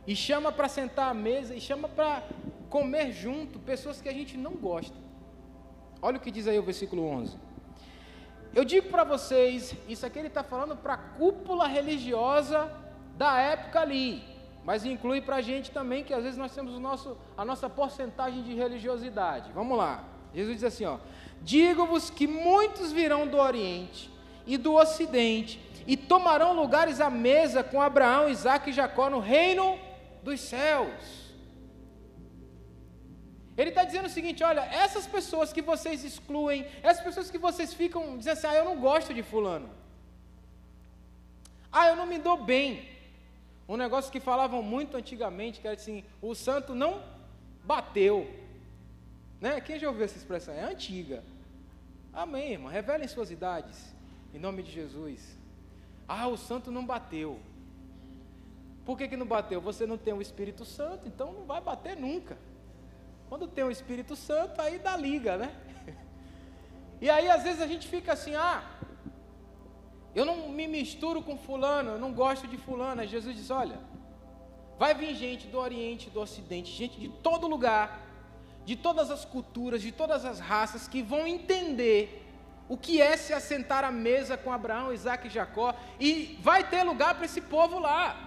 [0.07, 2.23] e chama para sentar à mesa e chama para
[2.69, 4.97] comer junto pessoas que a gente não gosta.
[6.01, 7.44] Olha o que diz aí o versículo 11.
[8.55, 12.71] Eu digo para vocês, isso aqui ele está falando para a cúpula religiosa
[13.17, 14.23] da época ali,
[14.63, 17.69] mas inclui para a gente também que às vezes nós temos o nosso, a nossa
[17.69, 19.51] porcentagem de religiosidade.
[19.51, 20.05] Vamos lá.
[20.33, 20.99] Jesus diz assim: ó,
[21.41, 24.09] digo-vos que muitos virão do Oriente
[24.47, 29.77] e do Ocidente e tomarão lugares à mesa com Abraão, Isaac e Jacó no reino
[30.23, 31.24] dos céus.
[33.57, 37.73] Ele está dizendo o seguinte: olha, essas pessoas que vocês excluem, essas pessoas que vocês
[37.73, 39.69] ficam dizendo assim, ah, eu não gosto de Fulano.
[41.71, 42.87] Ah, eu não me dou bem.
[43.67, 47.01] Um negócio que falavam muito antigamente, que era assim: o santo não
[47.63, 48.29] bateu.
[49.39, 49.59] Né?
[49.61, 50.53] Quem já ouviu essa expressão?
[50.53, 51.23] É antiga.
[52.13, 52.71] Amém, irmão.
[52.71, 53.93] Revelem suas idades,
[54.33, 55.37] em nome de Jesus.
[56.07, 57.39] Ah, o santo não bateu.
[58.85, 59.59] Por que, que não bateu?
[59.61, 62.37] Você não tem o Espírito Santo, então não vai bater nunca.
[63.29, 65.51] Quando tem o Espírito Santo, aí dá liga, né?
[67.01, 68.63] E aí às vezes a gente fica assim, ah,
[70.15, 73.01] eu não me misturo com fulano, eu não gosto de fulano.
[73.01, 73.77] Aí Jesus diz, olha,
[74.79, 78.01] vai vir gente do Oriente, do Ocidente, gente de todo lugar,
[78.63, 82.25] de todas as culturas, de todas as raças, que vão entender
[82.67, 86.83] o que é se assentar à mesa com Abraão, Isaac e Jacó, e vai ter
[86.83, 88.24] lugar para esse povo lá.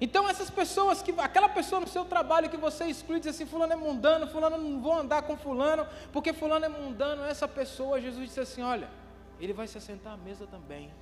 [0.00, 3.72] Então essas pessoas que aquela pessoa no seu trabalho que você exclui diz assim, fulano
[3.72, 8.26] é mundano, fulano não vou andar com fulano, porque fulano é mundano, essa pessoa, Jesus
[8.26, 8.90] disse assim, olha,
[9.40, 10.92] ele vai se assentar à mesa também.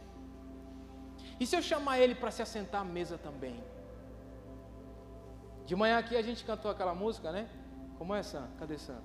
[1.41, 3.63] E se eu chamar ele para se assentar à mesa também?
[5.67, 7.49] De manhã aqui a gente cantou aquela música, né?
[7.99, 8.49] Como é, Sam?
[8.59, 9.01] Cadê Sam?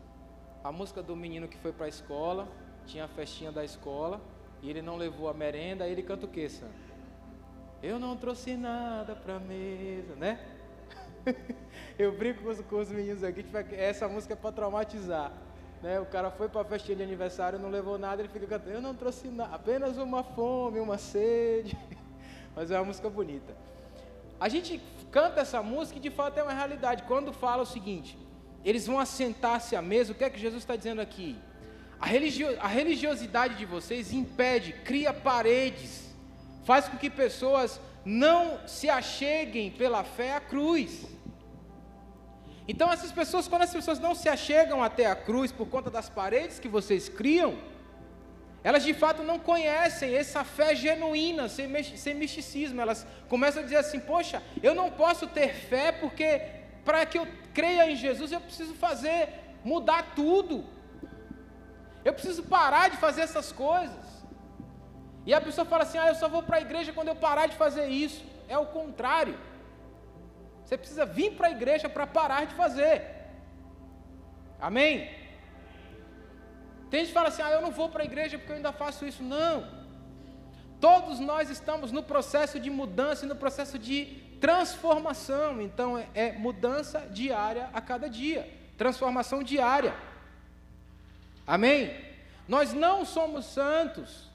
[0.63, 2.47] A música do menino que foi para a escola,
[2.85, 4.21] tinha a festinha da escola,
[4.61, 6.67] e ele não levou a merenda, ele canta o que, Sam?
[7.81, 10.39] Eu não trouxe nada para a mesa, né?
[11.97, 15.31] Eu brinco com os, com os meninos aqui, tipo, essa música é para traumatizar.
[15.81, 15.99] Né?
[15.99, 18.81] O cara foi para a festinha de aniversário, não levou nada, ele fica cantando, eu
[18.81, 21.77] não trouxe nada, apenas uma fome, uma sede.
[22.55, 23.55] Mas é uma música bonita.
[24.39, 27.03] A gente canta essa música e de fato é uma realidade.
[27.03, 28.17] Quando fala o seguinte,
[28.63, 31.37] eles vão assentar-se à mesa, o que é que Jesus está dizendo aqui?
[31.99, 36.08] A, religio, a religiosidade de vocês impede, cria paredes,
[36.69, 41.03] faz com que pessoas não se acheguem pela fé à cruz.
[42.67, 46.09] Então, essas pessoas, quando as pessoas não se achegam até a cruz por conta das
[46.09, 47.57] paredes que vocês criam,
[48.63, 51.67] elas de fato não conhecem essa fé genuína, sem,
[51.97, 52.79] sem misticismo.
[52.79, 56.29] Elas começam a dizer assim: Poxa, eu não posso ter fé porque
[56.85, 59.27] para que eu creia em Jesus eu preciso fazer,
[59.65, 60.63] mudar tudo.
[62.05, 64.18] Eu preciso parar de fazer essas coisas.
[65.29, 67.45] E a pessoa fala assim: Ah, eu só vou para a igreja quando eu parar
[67.51, 68.21] de fazer isso.
[68.47, 69.37] É o contrário.
[70.63, 72.95] Você precisa vir para a igreja para parar de fazer.
[74.59, 74.95] Amém?
[76.89, 78.71] Tem gente que fala assim: ah, eu não vou para a igreja porque eu ainda
[78.71, 79.21] faço isso.
[79.21, 79.67] Não.
[80.81, 84.05] Todos nós estamos no processo de mudança e no processo de
[84.41, 85.61] transformação.
[85.61, 89.93] Então é, é mudança diária a cada dia, transformação diária.
[91.45, 91.95] Amém?
[92.47, 94.28] Nós não somos santos.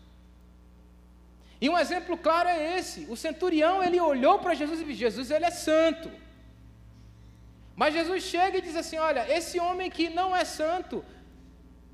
[1.60, 3.06] E um exemplo claro é esse.
[3.08, 6.10] O centurião ele olhou para Jesus e disse: Jesus ele é santo.
[7.76, 11.04] Mas Jesus chega e diz assim: Olha, esse homem que não é santo,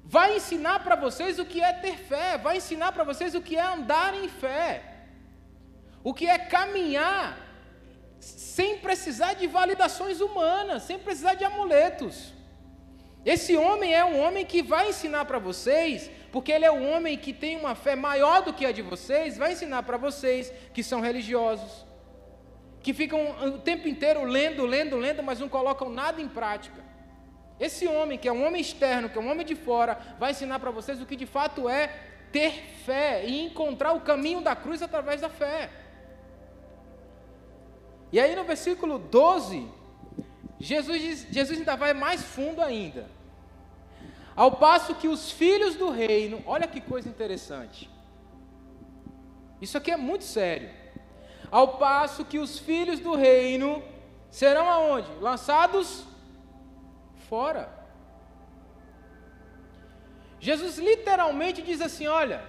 [0.05, 3.57] vai ensinar para vocês o que é ter fé, vai ensinar para vocês o que
[3.57, 4.83] é andar em fé,
[6.03, 7.39] o que é caminhar
[8.19, 12.33] sem precisar de validações humanas, sem precisar de amuletos.
[13.25, 17.19] Esse homem é um homem que vai ensinar para vocês, porque ele é um homem
[17.19, 20.83] que tem uma fé maior do que a de vocês, vai ensinar para vocês que
[20.83, 21.85] são religiosos,
[22.83, 26.83] que ficam o tempo inteiro lendo, lendo, lendo, mas não colocam nada em prática.
[27.59, 30.59] Esse homem, que é um homem externo, que é um homem de fora, vai ensinar
[30.59, 31.95] para vocês o que de fato é
[32.33, 32.53] ter
[32.87, 35.69] fé e encontrar o caminho da cruz através da fé.
[38.11, 39.69] E aí no versículo 12,
[40.61, 43.09] Jesus, Jesus ainda vai mais fundo ainda.
[44.37, 47.91] Ao passo que os filhos do reino, olha que coisa interessante.
[49.61, 50.71] Isso aqui é muito sério.
[51.51, 53.83] Ao passo que os filhos do reino
[54.31, 55.11] serão aonde?
[55.21, 56.05] Lançados
[57.29, 57.81] fora.
[60.39, 62.45] Jesus literalmente diz assim: olha,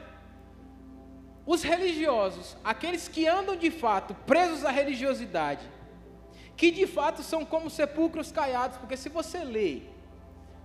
[1.45, 5.67] os religiosos, aqueles que andam de fato presos à religiosidade,
[6.55, 9.81] que de fato são como sepulcros caiados, porque se você lê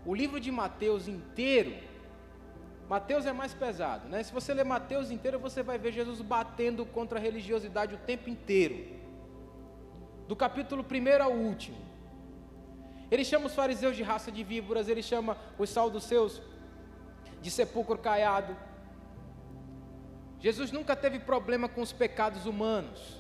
[0.04, 1.74] o livro de Mateus inteiro,
[2.88, 4.22] Mateus é mais pesado, né?
[4.22, 8.30] Se você ler Mateus inteiro, você vai ver Jesus batendo contra a religiosidade o tempo
[8.30, 8.86] inteiro,
[10.28, 11.78] do capítulo 1 ao último.
[13.10, 15.70] Ele chama os fariseus de raça de víboras, ele chama os
[16.02, 16.42] seus
[17.40, 18.56] de sepulcro caiado.
[20.38, 23.15] Jesus nunca teve problema com os pecados humanos.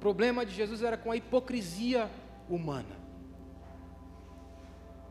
[0.00, 2.10] O problema de Jesus era com a hipocrisia
[2.48, 2.96] humana.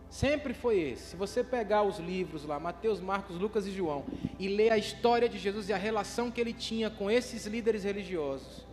[0.10, 1.12] Sempre foi esse.
[1.12, 4.04] Se você pegar os livros lá, Mateus, Marcos, Lucas e João,
[4.40, 7.84] e ler a história de Jesus e a relação que ele tinha com esses líderes
[7.84, 8.66] religiosos,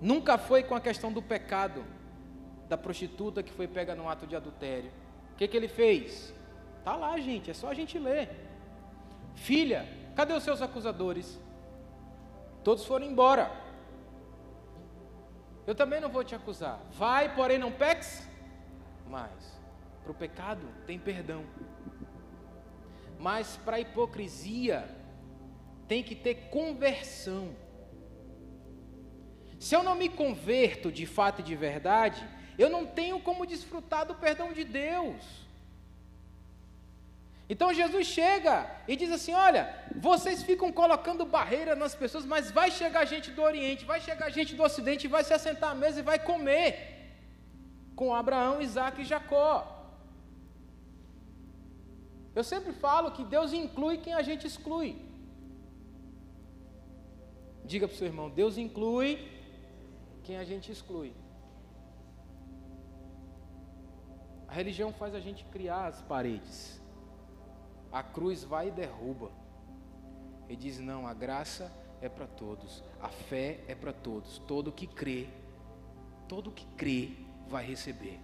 [0.00, 1.84] nunca foi com a questão do pecado,
[2.68, 4.90] da prostituta que foi pega no ato de adultério.
[5.34, 6.34] O que, que ele fez?
[6.84, 8.28] Tá lá, gente, é só a gente ler.
[9.36, 9.86] Filha,
[10.16, 11.38] cadê os seus acusadores?
[12.64, 13.67] Todos foram embora.
[15.68, 16.80] Eu também não vou te acusar.
[16.92, 18.26] Vai, porém não peques
[19.06, 19.60] mais.
[20.02, 21.44] Para o pecado tem perdão.
[23.18, 24.88] Mas para a hipocrisia
[25.86, 27.54] tem que ter conversão.
[29.58, 32.26] Se eu não me converto de fato e de verdade,
[32.58, 35.46] eu não tenho como desfrutar do perdão de Deus.
[37.52, 38.54] Então Jesus chega
[38.86, 39.62] e diz assim: Olha,
[39.96, 44.54] vocês ficam colocando barreira nas pessoas, mas vai chegar gente do Oriente, vai chegar gente
[44.54, 46.72] do Ocidente, vai se assentar à mesa e vai comer
[47.96, 49.52] com Abraão, Isaac e Jacó.
[52.34, 54.90] Eu sempre falo que Deus inclui quem a gente exclui.
[57.64, 59.10] Diga para o seu irmão: Deus inclui
[60.22, 61.12] quem a gente exclui.
[64.46, 66.77] A religião faz a gente criar as paredes.
[67.90, 69.30] A cruz vai e derruba.
[70.48, 74.38] E diz: não, a graça é para todos, a fé é para todos.
[74.46, 75.28] Todo que crê,
[76.26, 77.12] todo que crê
[77.48, 78.20] vai receber.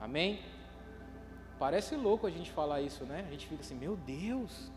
[0.00, 0.40] Amém?
[1.58, 3.24] Parece louco a gente falar isso, né?
[3.26, 4.70] A gente fica assim: meu Deus,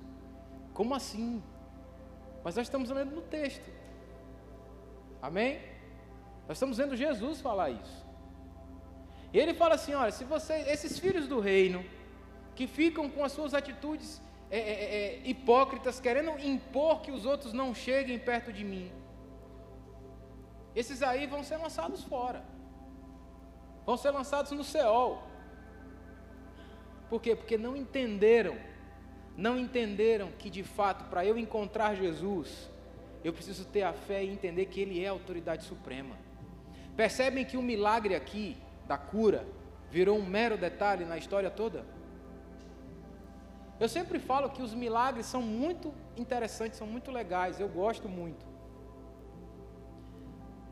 [0.74, 1.42] como assim?
[2.44, 3.72] Mas nós estamos lendo no texto.
[5.22, 5.60] Amém?
[6.48, 8.06] Nós estamos vendo Jesus falar isso.
[9.34, 11.84] E ele fala assim: olha, se vocês, esses filhos do reino,
[12.56, 17.52] que ficam com as suas atitudes é, é, é, hipócritas, querendo impor que os outros
[17.52, 18.92] não cheguem perto de mim,
[20.76, 22.44] esses aí vão ser lançados fora.
[23.86, 25.24] Vão ser lançados no Seol.
[27.10, 27.36] Por quê?
[27.36, 28.58] Porque não entenderam,
[29.38, 32.70] não entenderam que de fato, para eu encontrar Jesus,
[33.24, 36.16] eu preciso ter a fé e entender que Ele é a autoridade suprema.
[36.96, 39.48] Percebem que o milagre aqui, da cura,
[39.90, 41.86] virou um mero detalhe na história toda?
[43.80, 48.46] Eu sempre falo que os milagres são muito interessantes, são muito legais, eu gosto muito.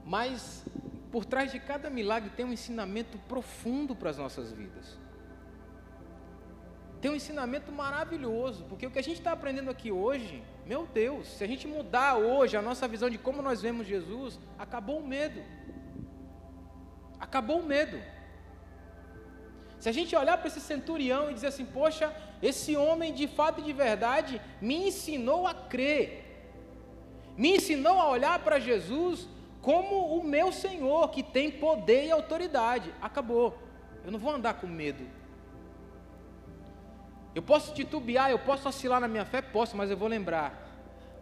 [0.05, 0.65] Mas
[1.11, 4.97] por trás de cada milagre tem um ensinamento profundo para as nossas vidas.
[7.01, 11.27] Tem um ensinamento maravilhoso, porque o que a gente está aprendendo aqui hoje, meu Deus,
[11.27, 15.05] se a gente mudar hoje a nossa visão de como nós vemos Jesus, acabou o
[15.05, 15.41] medo.
[17.19, 17.99] Acabou o medo.
[19.83, 22.09] Se a gente olhar para esse centurião e dizer assim, poxa,
[22.41, 26.23] esse homem de fato e de verdade me ensinou a crer,
[27.35, 29.27] me ensinou a olhar para Jesus
[29.61, 32.93] como o meu Senhor, que tem poder e autoridade.
[33.01, 33.57] Acabou.
[34.05, 35.05] Eu não vou andar com medo.
[37.35, 39.41] Eu posso titubear, eu posso oscilar na minha fé?
[39.41, 40.65] Posso, mas eu vou lembrar.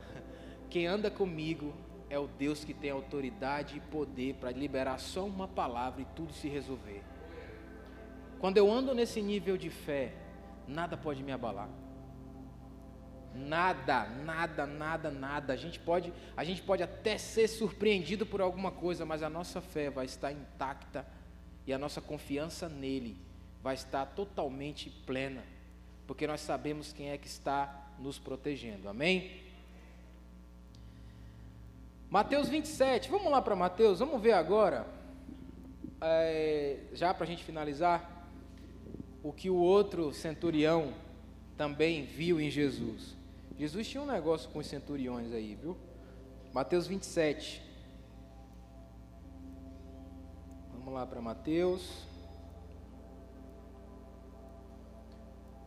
[0.70, 1.74] Quem anda comigo
[2.12, 6.32] é o Deus que tem autoridade e poder para liberar só uma palavra e tudo
[6.32, 7.02] se resolver.
[8.42, 10.14] Quando eu ando nesse nível de fé,
[10.68, 11.70] nada pode me abalar.
[13.36, 15.54] Nada, nada, nada, nada.
[15.54, 19.62] A gente pode, a gente pode até ser surpreendido por alguma coisa, mas a nossa
[19.62, 21.06] fé vai estar intacta
[21.68, 23.16] e a nossa confiança nele
[23.62, 25.44] vai estar totalmente plena,
[26.08, 28.90] porque nós sabemos quem é que está nos protegendo.
[28.90, 29.40] Amém?
[32.10, 34.88] Mateus 27, vamos lá para Mateus, vamos ver agora,
[36.02, 38.21] é, já para a gente finalizar
[39.24, 40.94] o que o outro centurião
[41.58, 43.16] também viu em Jesus.
[43.58, 45.78] Jesus tinha um negócio com os centuriões aí, viu?
[46.54, 47.62] Mateus 27.
[50.74, 52.08] Vamos lá para Mateus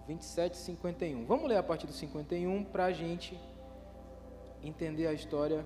[0.07, 1.25] 27, 51.
[1.25, 3.39] Vamos ler a partir do 51 para a gente
[4.63, 5.65] entender a história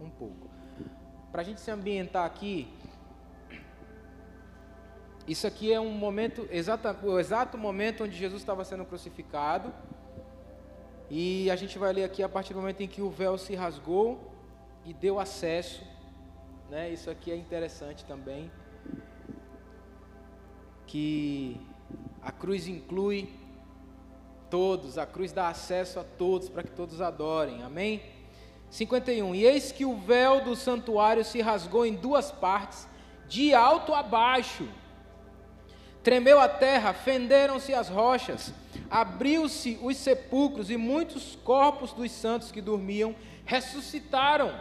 [0.00, 0.48] um pouco.
[1.30, 2.68] Para a gente se ambientar aqui,
[5.26, 9.72] isso aqui é um momento, exata, o exato momento onde Jesus estava sendo crucificado.
[11.10, 13.54] E a gente vai ler aqui a partir do momento em que o véu se
[13.54, 14.30] rasgou
[14.84, 15.82] e deu acesso.
[16.70, 16.90] Né?
[16.90, 18.50] Isso aqui é interessante também.
[20.86, 21.58] Que
[22.20, 23.30] a cruz inclui
[24.50, 27.62] todos, a cruz dá acesso a todos para que todos adorem.
[27.62, 28.02] Amém?
[28.68, 29.34] 51.
[29.34, 32.86] E eis que o véu do santuário se rasgou em duas partes,
[33.26, 34.68] de alto a baixo
[36.04, 38.52] Tremeu a terra, fenderam-se as rochas,
[38.90, 44.52] abriu-se os sepulcros e muitos corpos dos santos que dormiam ressuscitaram.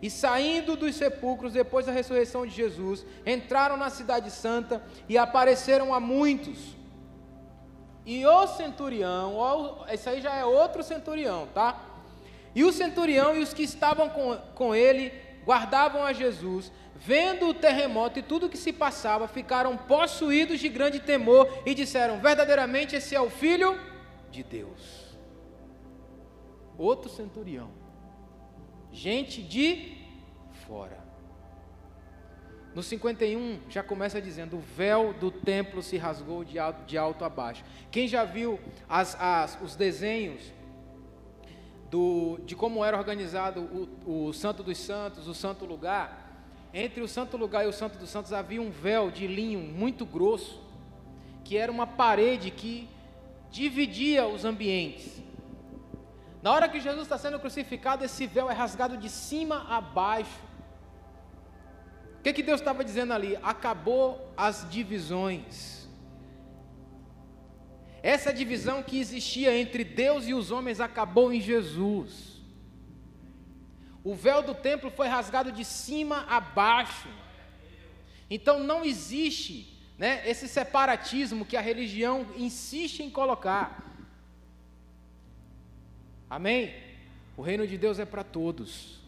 [0.00, 5.92] E saindo dos sepulcros depois da ressurreição de Jesus, entraram na cidade santa e apareceram
[5.92, 6.76] a muitos.
[8.04, 11.82] E o centurião, esse aí já é outro centurião, tá?
[12.54, 15.12] E o centurião e os que estavam com, com ele
[15.44, 20.68] guardavam a Jesus, vendo o terremoto e tudo o que se passava, ficaram possuídos de
[20.68, 23.78] grande temor e disseram: Verdadeiramente esse é o Filho
[24.30, 25.16] de Deus.
[26.78, 27.70] Outro centurião,
[28.92, 29.96] gente de
[30.66, 31.06] fora.
[32.74, 37.24] No 51 já começa dizendo: o véu do templo se rasgou de alto, de alto
[37.24, 37.64] a baixo.
[37.90, 40.52] Quem já viu as, as, os desenhos
[41.90, 46.25] do, de como era organizado o, o Santo dos Santos, o Santo Lugar?
[46.78, 50.04] Entre o santo lugar e o santo dos santos havia um véu de linho muito
[50.04, 50.62] grosso,
[51.42, 52.86] que era uma parede que
[53.50, 55.22] dividia os ambientes.
[56.42, 60.38] Na hora que Jesus está sendo crucificado, esse véu é rasgado de cima a baixo.
[62.18, 63.38] O que, que Deus estava dizendo ali?
[63.42, 65.88] Acabou as divisões.
[68.02, 72.35] Essa divisão que existia entre Deus e os homens acabou em Jesus.
[74.06, 77.08] O véu do templo foi rasgado de cima a baixo.
[78.30, 83.84] Então não existe né, esse separatismo que a religião insiste em colocar.
[86.30, 86.72] Amém?
[87.36, 89.00] O reino de Deus é para todos,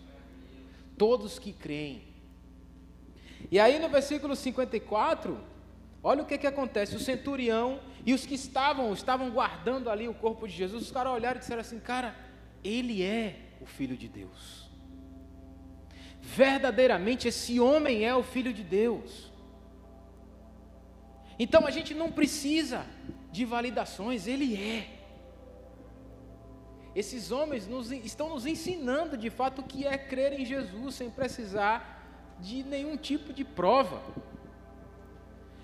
[0.96, 2.03] todos que creem.
[3.53, 5.38] E aí no versículo 54,
[6.03, 10.14] olha o que, que acontece: o centurião e os que estavam, estavam guardando ali o
[10.14, 12.16] corpo de Jesus, os caras olharam e disseram assim: Cara,
[12.64, 14.67] ele é o Filho de Deus
[16.20, 19.32] verdadeiramente esse homem é o Filho de Deus.
[21.38, 22.84] Então a gente não precisa
[23.30, 24.88] de validações, ele é.
[26.94, 31.08] esses homens nos, estão nos ensinando de fato o que é crer em Jesus sem
[31.08, 34.02] precisar de nenhum tipo de prova.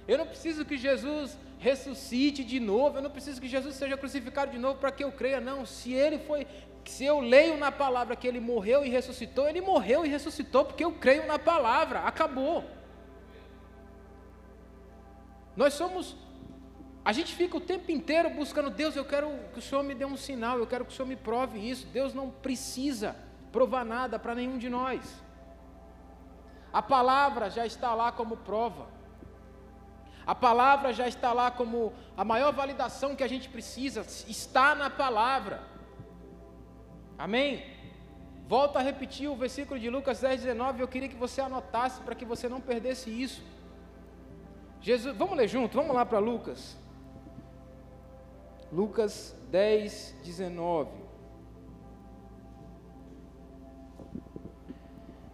[0.07, 4.53] Eu não preciso que Jesus ressuscite de novo, eu não preciso que Jesus seja crucificado
[4.53, 5.65] de novo para que eu creia, não.
[5.65, 6.47] Se ele foi,
[6.91, 10.85] se eu leio na palavra que ele morreu e ressuscitou, ele morreu e ressuscitou porque
[10.85, 12.65] eu creio na palavra, acabou.
[15.57, 16.17] Nós somos
[17.05, 20.07] a gente fica o tempo inteiro buscando, Deus, eu quero que o Senhor me dê
[20.07, 21.87] um sinal, eu quero que o Senhor me prove isso.
[21.89, 23.15] Deus não precisa
[23.53, 25.23] provar nada para nenhum de nós.
[26.73, 28.87] A palavra já está lá como prova.
[30.27, 34.89] A palavra já está lá como a maior validação que a gente precisa, está na
[34.89, 35.63] palavra.
[37.19, 37.65] Amém?
[38.47, 42.15] Volto a repetir o versículo de Lucas 10, 19, eu queria que você anotasse para
[42.15, 43.43] que você não perdesse isso.
[44.81, 46.77] Jesus, vamos ler junto, vamos lá para Lucas.
[48.71, 50.91] Lucas 10, 19.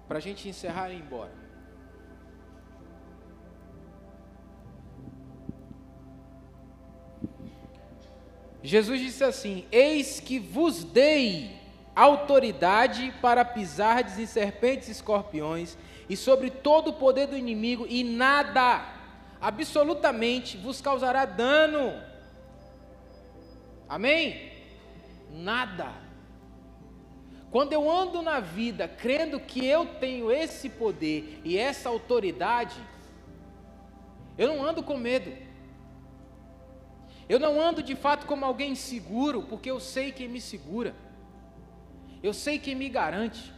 [0.07, 1.33] Para a gente encerrar e ir embora.
[8.63, 11.60] Jesus disse assim: Eis que vos dei
[12.03, 15.77] autoridade para pisardes em serpentes e escorpiões,
[16.09, 18.85] e sobre todo o poder do inimigo, e nada,
[19.41, 22.01] absolutamente, vos causará dano.
[23.89, 24.51] Amém?
[25.31, 25.93] Nada.
[27.51, 32.77] Quando eu ando na vida crendo que eu tenho esse poder e essa autoridade,
[34.39, 35.33] eu não ando com medo.
[37.29, 40.95] Eu não ando de fato como alguém seguro, porque eu sei quem me segura.
[42.23, 43.53] Eu sei quem me garante.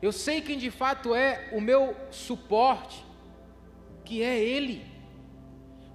[0.00, 3.04] Eu sei quem de fato é o meu suporte,
[4.04, 4.84] que é Ele.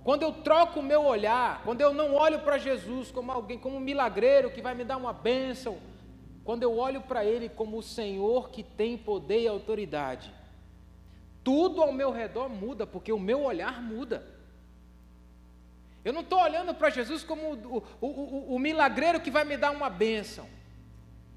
[0.04, 3.78] Quando eu troco o meu olhar, quando eu não olho para Jesus como alguém, como
[3.78, 5.78] um milagreiro que vai me dar uma bênção,
[6.44, 10.34] quando eu olho para Ele como o Senhor que tem poder e autoridade,
[11.44, 14.26] tudo ao meu redor muda, porque o meu olhar muda.
[16.04, 19.56] Eu não estou olhando para Jesus como o, o, o, o, milagreiro que vai me
[19.56, 20.48] dar uma bênção.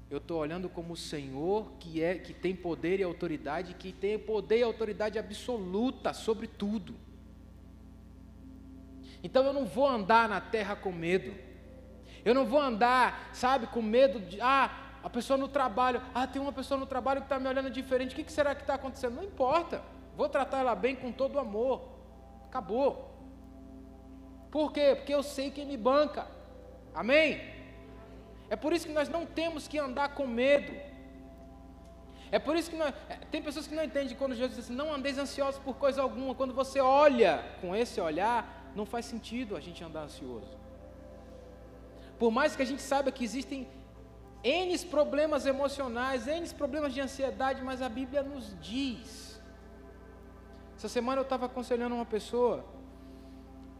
[0.09, 4.19] Eu estou olhando como o Senhor que é que tem poder e autoridade, que tem
[4.19, 6.95] poder e autoridade absoluta sobre tudo.
[9.23, 11.33] Então eu não vou andar na terra com medo.
[12.23, 16.41] Eu não vou andar, sabe, com medo de, ah, a pessoa no trabalho, ah, tem
[16.41, 18.75] uma pessoa no trabalho que está me olhando diferente, o que, que será que está
[18.75, 19.15] acontecendo?
[19.15, 19.81] Não importa,
[20.15, 21.87] vou tratar ela bem com todo amor.
[22.47, 23.11] Acabou.
[24.49, 24.93] Por quê?
[24.95, 26.27] Porque eu sei quem me banca.
[26.93, 27.54] Amém?
[28.49, 30.73] É por isso que nós não temos que andar com medo.
[32.31, 34.75] É por isso que nós, é, tem pessoas que não entendem quando Jesus diz assim,
[34.75, 36.35] não andeis ansiosos por coisa alguma.
[36.35, 40.57] Quando você olha com esse olhar, não faz sentido a gente andar ansioso.
[42.19, 43.67] Por mais que a gente saiba que existem
[44.43, 49.41] N problemas emocionais, N problemas de ansiedade, mas a Bíblia nos diz.
[50.77, 52.65] Essa semana eu estava aconselhando uma pessoa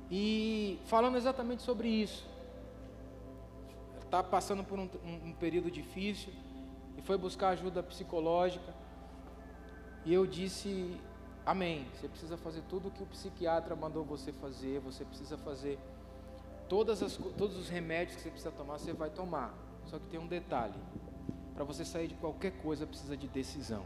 [0.09, 2.34] e falando exatamente sobre isso.
[4.05, 6.31] Está passando por um, um, um período difícil
[6.97, 8.73] e foi buscar ajuda psicológica.
[10.05, 10.99] E eu disse
[11.45, 11.85] Amém.
[11.93, 15.77] Você precisa fazer tudo o que o psiquiatra mandou você fazer, você precisa fazer
[16.67, 19.53] todas as, todos os remédios que você precisa tomar, você vai tomar.
[19.85, 20.73] Só que tem um detalhe:
[21.53, 23.85] para você sair de qualquer coisa, precisa de decisão.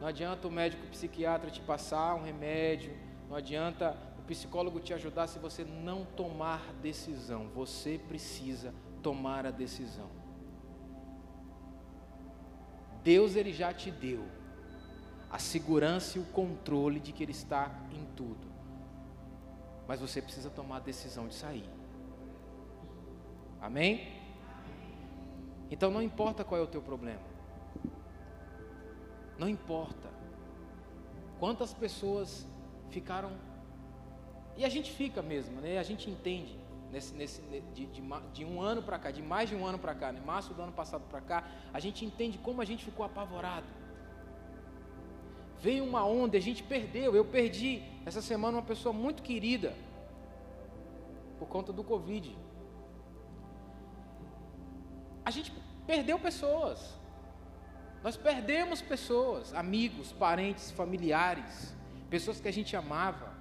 [0.00, 2.96] Não adianta o médico psiquiatra te passar um remédio,
[3.28, 7.48] não adianta o psicólogo te ajudar se você não tomar decisão.
[7.54, 10.08] Você precisa tomar a decisão.
[13.02, 14.24] Deus ele já te deu
[15.28, 18.46] a segurança e o controle de que Ele está em tudo.
[19.88, 21.68] Mas você precisa tomar a decisão de sair.
[23.60, 24.20] Amém?
[25.70, 27.22] Então não importa qual é o teu problema.
[29.38, 30.10] Não importa.
[31.40, 32.46] Quantas pessoas
[32.90, 33.32] ficaram.
[34.56, 35.78] E a gente fica mesmo, né?
[35.78, 36.60] A gente entende.
[36.90, 37.40] Nesse, nesse,
[37.74, 38.02] de, de,
[38.34, 40.20] de um ano para cá, de mais de um ano para cá, né?
[40.20, 41.42] março do ano passado para cá,
[41.72, 43.64] a gente entende como a gente ficou apavorado
[45.62, 47.14] veio uma onda, a gente perdeu.
[47.14, 49.74] Eu perdi essa semana uma pessoa muito querida
[51.38, 52.36] por conta do Covid.
[55.24, 55.52] A gente
[55.86, 56.98] perdeu pessoas.
[58.02, 61.72] Nós perdemos pessoas, amigos, parentes, familiares,
[62.10, 63.31] pessoas que a gente amava.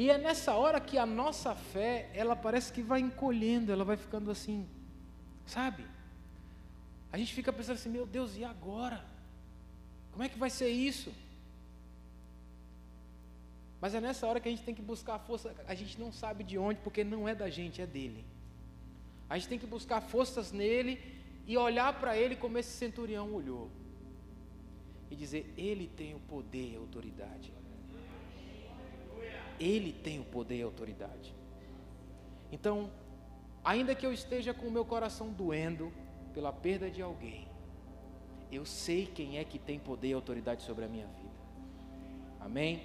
[0.00, 3.98] E é nessa hora que a nossa fé, ela parece que vai encolhendo, ela vai
[3.98, 4.66] ficando assim,
[5.44, 5.84] sabe?
[7.12, 9.04] A gente fica pensando assim, meu Deus, e agora?
[10.10, 11.12] Como é que vai ser isso?
[13.78, 16.10] Mas é nessa hora que a gente tem que buscar a força, a gente não
[16.10, 18.24] sabe de onde, porque não é da gente, é dele.
[19.28, 20.98] A gente tem que buscar forças nele
[21.46, 23.70] e olhar para ele como esse centurião olhou.
[25.10, 27.59] E dizer: Ele tem o poder e a autoridade.
[29.60, 31.34] Ele tem o poder e a autoridade.
[32.50, 32.90] Então,
[33.62, 35.92] ainda que eu esteja com o meu coração doendo
[36.34, 37.46] pela perda de alguém,
[38.50, 41.30] eu sei quem é que tem poder e autoridade sobre a minha vida.
[42.40, 42.82] Amém?